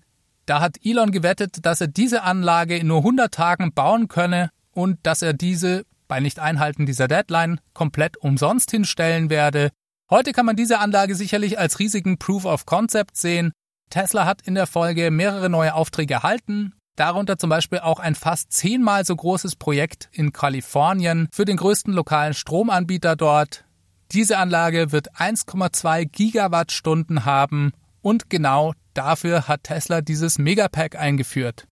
da 0.50 0.60
hat 0.60 0.78
Elon 0.82 1.12
gewettet, 1.12 1.64
dass 1.64 1.80
er 1.80 1.86
diese 1.86 2.24
Anlage 2.24 2.76
in 2.76 2.88
nur 2.88 2.98
100 2.98 3.32
Tagen 3.32 3.72
bauen 3.72 4.08
könne 4.08 4.50
und 4.72 4.98
dass 5.04 5.22
er 5.22 5.32
diese 5.32 5.84
bei 6.08 6.18
Nicht-Einhalten 6.18 6.86
dieser 6.86 7.06
Deadline 7.06 7.60
komplett 7.72 8.16
umsonst 8.16 8.72
hinstellen 8.72 9.30
werde. 9.30 9.70
Heute 10.10 10.32
kann 10.32 10.46
man 10.46 10.56
diese 10.56 10.80
Anlage 10.80 11.14
sicherlich 11.14 11.60
als 11.60 11.78
riesigen 11.78 12.18
Proof 12.18 12.46
of 12.46 12.66
Concept 12.66 13.16
sehen. 13.16 13.52
Tesla 13.90 14.26
hat 14.26 14.42
in 14.42 14.56
der 14.56 14.66
Folge 14.66 15.12
mehrere 15.12 15.48
neue 15.48 15.72
Aufträge 15.72 16.14
erhalten, 16.14 16.74
darunter 16.96 17.38
zum 17.38 17.48
Beispiel 17.48 17.78
auch 17.78 18.00
ein 18.00 18.16
fast 18.16 18.52
zehnmal 18.52 19.04
so 19.04 19.14
großes 19.14 19.54
Projekt 19.54 20.08
in 20.10 20.32
Kalifornien 20.32 21.28
für 21.30 21.44
den 21.44 21.58
größten 21.58 21.94
lokalen 21.94 22.34
Stromanbieter 22.34 23.14
dort. 23.14 23.64
Diese 24.10 24.36
Anlage 24.36 24.90
wird 24.90 25.12
1,2 25.12 26.06
Gigawattstunden 26.06 27.24
haben 27.24 27.70
und 28.02 28.30
genau 28.30 28.72
dafür 28.94 29.48
hat 29.48 29.64
Tesla 29.64 30.00
dieses 30.00 30.38
Megapack 30.38 30.96
eingeführt. 30.96 31.66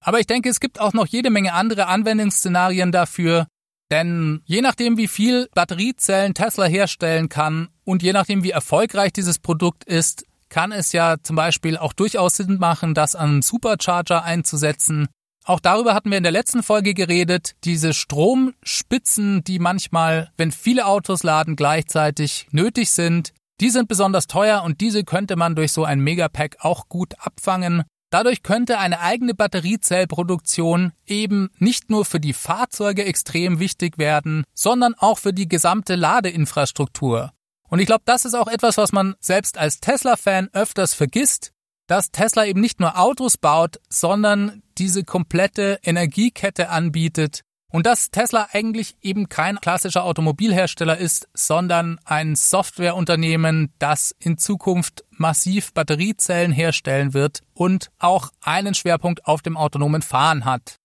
Aber 0.00 0.20
ich 0.20 0.26
denke, 0.26 0.48
es 0.48 0.60
gibt 0.60 0.80
auch 0.80 0.92
noch 0.92 1.06
jede 1.06 1.30
Menge 1.30 1.52
andere 1.52 1.86
Anwendungsszenarien 1.86 2.92
dafür, 2.92 3.46
denn 3.90 4.40
je 4.44 4.62
nachdem, 4.62 4.96
wie 4.96 5.06
viel 5.06 5.48
Batteriezellen 5.54 6.34
Tesla 6.34 6.64
herstellen 6.64 7.28
kann 7.28 7.68
und 7.84 8.02
je 8.02 8.12
nachdem, 8.12 8.42
wie 8.42 8.50
erfolgreich 8.50 9.12
dieses 9.12 9.38
Produkt 9.38 9.84
ist, 9.84 10.24
kann 10.48 10.72
es 10.72 10.92
ja 10.92 11.16
zum 11.22 11.36
Beispiel 11.36 11.76
auch 11.76 11.92
durchaus 11.92 12.36
Sinn 12.36 12.58
machen, 12.58 12.94
das 12.94 13.14
an 13.14 13.42
Supercharger 13.42 14.24
einzusetzen. 14.24 15.08
Auch 15.44 15.60
darüber 15.60 15.94
hatten 15.94 16.10
wir 16.10 16.18
in 16.18 16.22
der 16.22 16.32
letzten 16.32 16.62
Folge 16.62 16.94
geredet. 16.94 17.54
Diese 17.64 17.94
Stromspitzen, 17.94 19.44
die 19.44 19.58
manchmal, 19.58 20.30
wenn 20.36 20.52
viele 20.52 20.86
Autos 20.86 21.22
laden, 21.22 21.56
gleichzeitig 21.56 22.46
nötig 22.50 22.90
sind, 22.90 23.32
die 23.62 23.70
sind 23.70 23.86
besonders 23.86 24.26
teuer 24.26 24.64
und 24.64 24.80
diese 24.80 25.04
könnte 25.04 25.36
man 25.36 25.54
durch 25.54 25.70
so 25.70 25.84
ein 25.84 26.00
Megapack 26.00 26.56
auch 26.60 26.88
gut 26.88 27.14
abfangen. 27.20 27.84
Dadurch 28.10 28.42
könnte 28.42 28.78
eine 28.78 28.98
eigene 28.98 29.34
Batteriezellproduktion 29.34 30.92
eben 31.06 31.48
nicht 31.58 31.88
nur 31.88 32.04
für 32.04 32.18
die 32.18 32.32
Fahrzeuge 32.32 33.04
extrem 33.04 33.60
wichtig 33.60 33.98
werden, 33.98 34.42
sondern 34.52 34.94
auch 34.94 35.18
für 35.18 35.32
die 35.32 35.48
gesamte 35.48 35.94
Ladeinfrastruktur. 35.94 37.30
Und 37.68 37.78
ich 37.78 37.86
glaube, 37.86 38.02
das 38.04 38.24
ist 38.24 38.34
auch 38.34 38.48
etwas, 38.48 38.78
was 38.78 38.90
man 38.90 39.14
selbst 39.20 39.56
als 39.56 39.78
Tesla-Fan 39.78 40.50
öfters 40.52 40.92
vergisst, 40.92 41.52
dass 41.86 42.10
Tesla 42.10 42.44
eben 42.44 42.60
nicht 42.60 42.80
nur 42.80 42.98
Autos 42.98 43.38
baut, 43.38 43.78
sondern 43.88 44.62
diese 44.76 45.04
komplette 45.04 45.78
Energiekette 45.84 46.68
anbietet 46.68 47.42
und 47.72 47.86
dass 47.86 48.10
Tesla 48.10 48.48
eigentlich 48.52 48.96
eben 49.00 49.30
kein 49.30 49.56
klassischer 49.56 50.04
Automobilhersteller 50.04 50.98
ist, 50.98 51.26
sondern 51.32 51.98
ein 52.04 52.36
Softwareunternehmen, 52.36 53.72
das 53.78 54.14
in 54.18 54.36
Zukunft 54.36 55.04
massiv 55.10 55.72
Batteriezellen 55.72 56.52
herstellen 56.52 57.14
wird 57.14 57.40
und 57.54 57.90
auch 57.98 58.30
einen 58.42 58.74
Schwerpunkt 58.74 59.26
auf 59.26 59.40
dem 59.40 59.56
autonomen 59.56 60.02
Fahren 60.02 60.44
hat. 60.44 60.76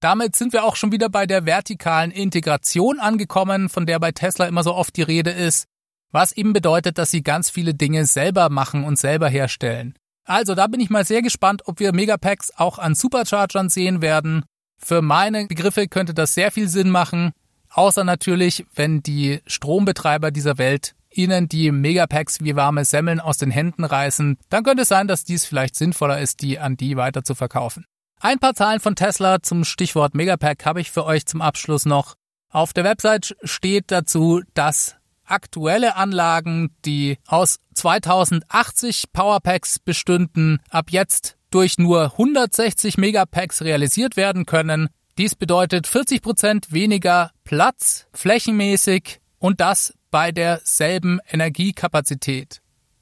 Damit 0.00 0.36
sind 0.36 0.52
wir 0.52 0.64
auch 0.64 0.76
schon 0.76 0.92
wieder 0.92 1.08
bei 1.08 1.26
der 1.26 1.46
vertikalen 1.46 2.12
Integration 2.12 3.00
angekommen, 3.00 3.68
von 3.68 3.86
der 3.86 3.98
bei 3.98 4.12
Tesla 4.12 4.46
immer 4.46 4.62
so 4.62 4.72
oft 4.74 4.96
die 4.96 5.02
Rede 5.02 5.30
ist, 5.30 5.66
was 6.12 6.30
eben 6.30 6.52
bedeutet, 6.52 6.96
dass 6.96 7.10
sie 7.10 7.24
ganz 7.24 7.50
viele 7.50 7.74
Dinge 7.74 8.06
selber 8.06 8.50
machen 8.50 8.84
und 8.84 8.98
selber 8.98 9.28
herstellen. 9.28 9.94
Also 10.24 10.54
da 10.54 10.68
bin 10.68 10.80
ich 10.80 10.90
mal 10.90 11.04
sehr 11.04 11.22
gespannt, 11.22 11.62
ob 11.66 11.80
wir 11.80 11.92
Megapacks 11.92 12.52
auch 12.56 12.78
an 12.78 12.94
Superchargern 12.94 13.68
sehen 13.68 14.00
werden 14.00 14.44
für 14.78 15.02
meine 15.02 15.46
Begriffe 15.46 15.88
könnte 15.88 16.14
das 16.14 16.34
sehr 16.34 16.50
viel 16.50 16.68
Sinn 16.68 16.90
machen, 16.90 17.32
außer 17.70 18.04
natürlich, 18.04 18.64
wenn 18.74 19.02
die 19.02 19.40
Strombetreiber 19.46 20.30
dieser 20.30 20.58
Welt 20.58 20.94
ihnen 21.10 21.48
die 21.48 21.72
Megapacks 21.72 22.40
wie 22.40 22.56
warme 22.56 22.84
Semmeln 22.84 23.20
aus 23.20 23.38
den 23.38 23.50
Händen 23.50 23.84
reißen, 23.84 24.38
dann 24.50 24.64
könnte 24.64 24.82
es 24.82 24.88
sein, 24.88 25.08
dass 25.08 25.24
dies 25.24 25.44
vielleicht 25.44 25.76
sinnvoller 25.76 26.20
ist, 26.20 26.42
die 26.42 26.58
an 26.58 26.76
die 26.76 26.96
weiter 26.96 27.24
zu 27.24 27.34
verkaufen. 27.34 27.86
Ein 28.20 28.38
paar 28.38 28.54
Zahlen 28.54 28.80
von 28.80 28.96
Tesla 28.96 29.42
zum 29.42 29.64
Stichwort 29.64 30.14
Megapack 30.14 30.64
habe 30.64 30.80
ich 30.80 30.90
für 30.90 31.04
euch 31.04 31.26
zum 31.26 31.42
Abschluss 31.42 31.84
noch. 31.84 32.14
Auf 32.50 32.72
der 32.72 32.84
Website 32.84 33.36
steht 33.42 33.90
dazu, 33.90 34.42
dass 34.54 34.96
aktuelle 35.24 35.96
Anlagen, 35.96 36.74
die 36.84 37.18
aus 37.26 37.58
2080 37.74 39.12
Powerpacks 39.12 39.78
bestünden, 39.78 40.60
ab 40.70 40.86
jetzt 40.90 41.36
durch 41.56 41.78
nur 41.78 42.12
160 42.12 42.98
Megapacks 42.98 43.62
realisiert 43.62 44.18
werden 44.18 44.44
können. 44.44 44.90
Dies 45.16 45.34
bedeutet 45.34 45.86
40 45.86 46.20
Prozent 46.20 46.70
weniger 46.70 47.30
Platz 47.44 48.08
flächenmäßig 48.12 49.20
und 49.38 49.58
das 49.62 49.94
bei 50.10 50.32
derselben 50.32 51.18
Energiekapazität. 51.30 52.60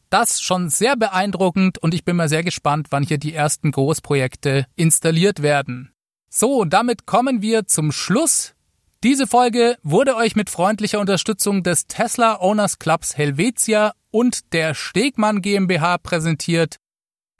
Das 0.08 0.40
schon 0.40 0.70
sehr 0.70 0.94
beeindruckend 0.94 1.78
und 1.78 1.94
ich 1.94 2.04
bin 2.04 2.14
mal 2.14 2.28
sehr 2.28 2.44
gespannt, 2.44 2.86
wann 2.90 3.02
hier 3.02 3.18
die 3.18 3.34
ersten 3.34 3.72
Großprojekte 3.72 4.66
installiert 4.76 5.42
werden. 5.42 5.90
So, 6.30 6.64
damit 6.64 7.06
kommen 7.06 7.42
wir 7.42 7.66
zum 7.66 7.90
Schluss. 7.90 8.54
Diese 9.02 9.26
Folge 9.26 9.78
wurde 9.82 10.14
euch 10.14 10.36
mit 10.36 10.48
freundlicher 10.48 11.00
Unterstützung 11.00 11.64
des 11.64 11.88
Tesla 11.88 12.40
Owners 12.40 12.78
Clubs 12.78 13.16
Helvetia 13.16 13.94
und 14.12 14.52
der 14.52 14.74
Stegmann 14.74 15.42
GmbH 15.42 15.98
präsentiert. 15.98 16.76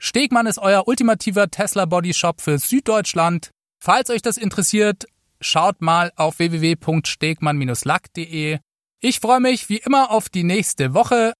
Stegmann 0.05 0.45
ist 0.45 0.59
euer 0.59 0.87
ultimativer 0.87 1.49
Tesla 1.49 1.85
Body 1.85 2.13
Shop 2.13 2.39
für 2.39 2.59
Süddeutschland. 2.59 3.49
Falls 3.79 4.11
euch 4.11 4.21
das 4.21 4.37
interessiert, 4.37 5.05
schaut 5.41 5.81
mal 5.81 6.11
auf 6.15 6.37
www.stegmann-lack.de. 6.37 8.59
Ich 8.99 9.19
freue 9.19 9.39
mich 9.39 9.67
wie 9.67 9.77
immer 9.77 10.11
auf 10.11 10.29
die 10.29 10.43
nächste 10.43 10.93
Woche. 10.93 11.33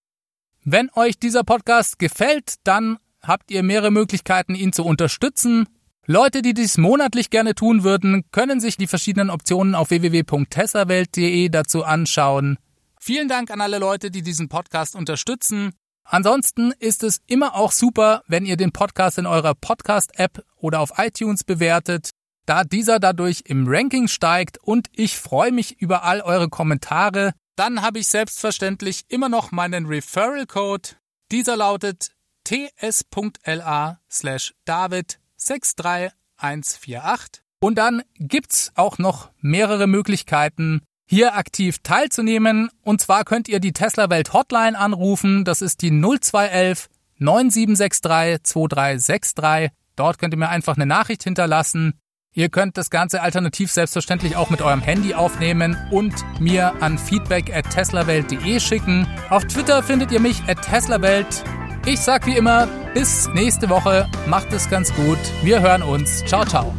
Wenn 0.64 0.90
euch 0.96 1.20
dieser 1.20 1.44
Podcast 1.44 2.00
gefällt, 2.00 2.56
dann 2.64 2.98
habt 3.22 3.52
ihr 3.52 3.62
mehrere 3.62 3.92
Möglichkeiten, 3.92 4.56
ihn 4.56 4.74
zu 4.74 4.84
unterstützen. 4.84 5.68
Leute, 6.08 6.42
die 6.42 6.56
dies 6.56 6.80
monatlich 6.80 7.30
gerne 7.30 7.54
tun 7.54 7.84
würden, 7.84 8.24
können 8.32 8.60
sich 8.60 8.78
die 8.78 8.88
verschiedenen 8.88 9.30
Optionen 9.30 9.76
auf 9.76 9.92
www.tessawelt.de 9.92 11.50
dazu 11.50 11.84
anschauen. 11.84 12.58
Vielen 13.00 13.28
Dank 13.28 13.52
an 13.52 13.62
alle 13.62 13.78
Leute, 13.78 14.10
die 14.10 14.24
diesen 14.24 14.50
Podcast 14.50 14.96
unterstützen. 14.96 15.72
Ansonsten 16.06 16.72
ist 16.72 17.04
es 17.04 17.22
immer 17.26 17.56
auch 17.56 17.72
super, 17.72 18.24
wenn 18.28 18.46
ihr 18.46 18.58
den 18.58 18.72
Podcast 18.72 19.18
in 19.18 19.26
eurer 19.26 19.56
Podcast-App 19.56 20.46
oder 20.56 20.80
auf 20.80 20.94
iTunes 20.98 21.44
bewertet, 21.44 22.12
da 22.46 22.64
dieser 22.64 23.00
dadurch 23.00 23.44
im 23.46 23.66
Ranking 23.68 24.08
steigt 24.08 24.60
und 24.60 24.88
ich 24.94 25.18
freue 25.18 25.52
mich 25.52 25.82
über 25.82 26.04
all 26.04 26.22
eure 26.22 26.48
Kommentare. 26.48 27.34
Dann 27.56 27.82
habe 27.82 28.00
ich 28.00 28.08
selbstverständlich 28.08 29.06
immer 29.08 29.30
noch 29.30 29.52
meinen 29.52 29.88
Referral-Code. 29.88 30.90
Dieser 31.32 31.58
lautet 31.58 32.12
ts.la 32.44 34.00
slash 34.10 34.54
david 34.66 35.20
63148. 35.38 37.42
Und 37.60 37.76
dann 37.76 38.04
gibt's 38.20 38.72
auch 38.76 39.00
noch 39.00 39.32
mehrere 39.40 39.88
Möglichkeiten, 39.88 40.84
hier 41.06 41.36
aktiv 41.36 41.78
teilzunehmen. 41.84 42.70
Und 42.84 43.02
zwar 43.02 43.24
könnt 43.24 43.48
ihr 43.48 43.60
die 43.60 43.74
Tesla 43.74 44.10
Welt 44.10 44.34
Hotline 44.34 44.78
anrufen. 44.78 45.46
Das 45.46 45.62
ist 45.62 45.82
die 45.82 45.92
0211 45.92 46.90
9763 47.18 48.44
2363. 48.44 49.72
Dort 49.96 50.20
könnt 50.20 50.34
ihr 50.34 50.38
mir 50.38 50.50
einfach 50.50 50.76
eine 50.76 50.86
Nachricht 50.86 51.24
hinterlassen. 51.24 51.94
Ihr 52.34 52.50
könnt 52.50 52.76
das 52.78 52.90
Ganze 52.90 53.22
alternativ 53.22 53.72
selbstverständlich 53.72 54.36
auch 54.36 54.50
mit 54.50 54.62
eurem 54.62 54.82
Handy 54.82 55.14
aufnehmen 55.14 55.78
und 55.90 56.14
mir 56.42 56.74
an 56.82 56.98
feedback 56.98 57.56
at 57.56 57.70
teslawelt.de 57.70 58.60
schicken. 58.60 59.08
Auf 59.30 59.46
Twitter 59.46 59.82
findet 59.82 60.12
ihr 60.12 60.20
mich 60.20 60.44
at 60.48 60.62
teslawelt. 60.62 61.46
Ich 61.86 62.02
sag 62.02 62.26
wie 62.26 62.36
immer, 62.36 62.68
bis 62.94 63.30
nächste 63.30 63.70
Woche. 63.70 64.10
Macht 64.28 64.52
es 64.52 64.70
ganz 64.70 64.94
gut. 64.96 65.20
Wir 65.44 65.62
hören 65.62 65.82
uns. 65.82 66.26
Ciao, 66.26 66.44
ciao. 66.44 66.76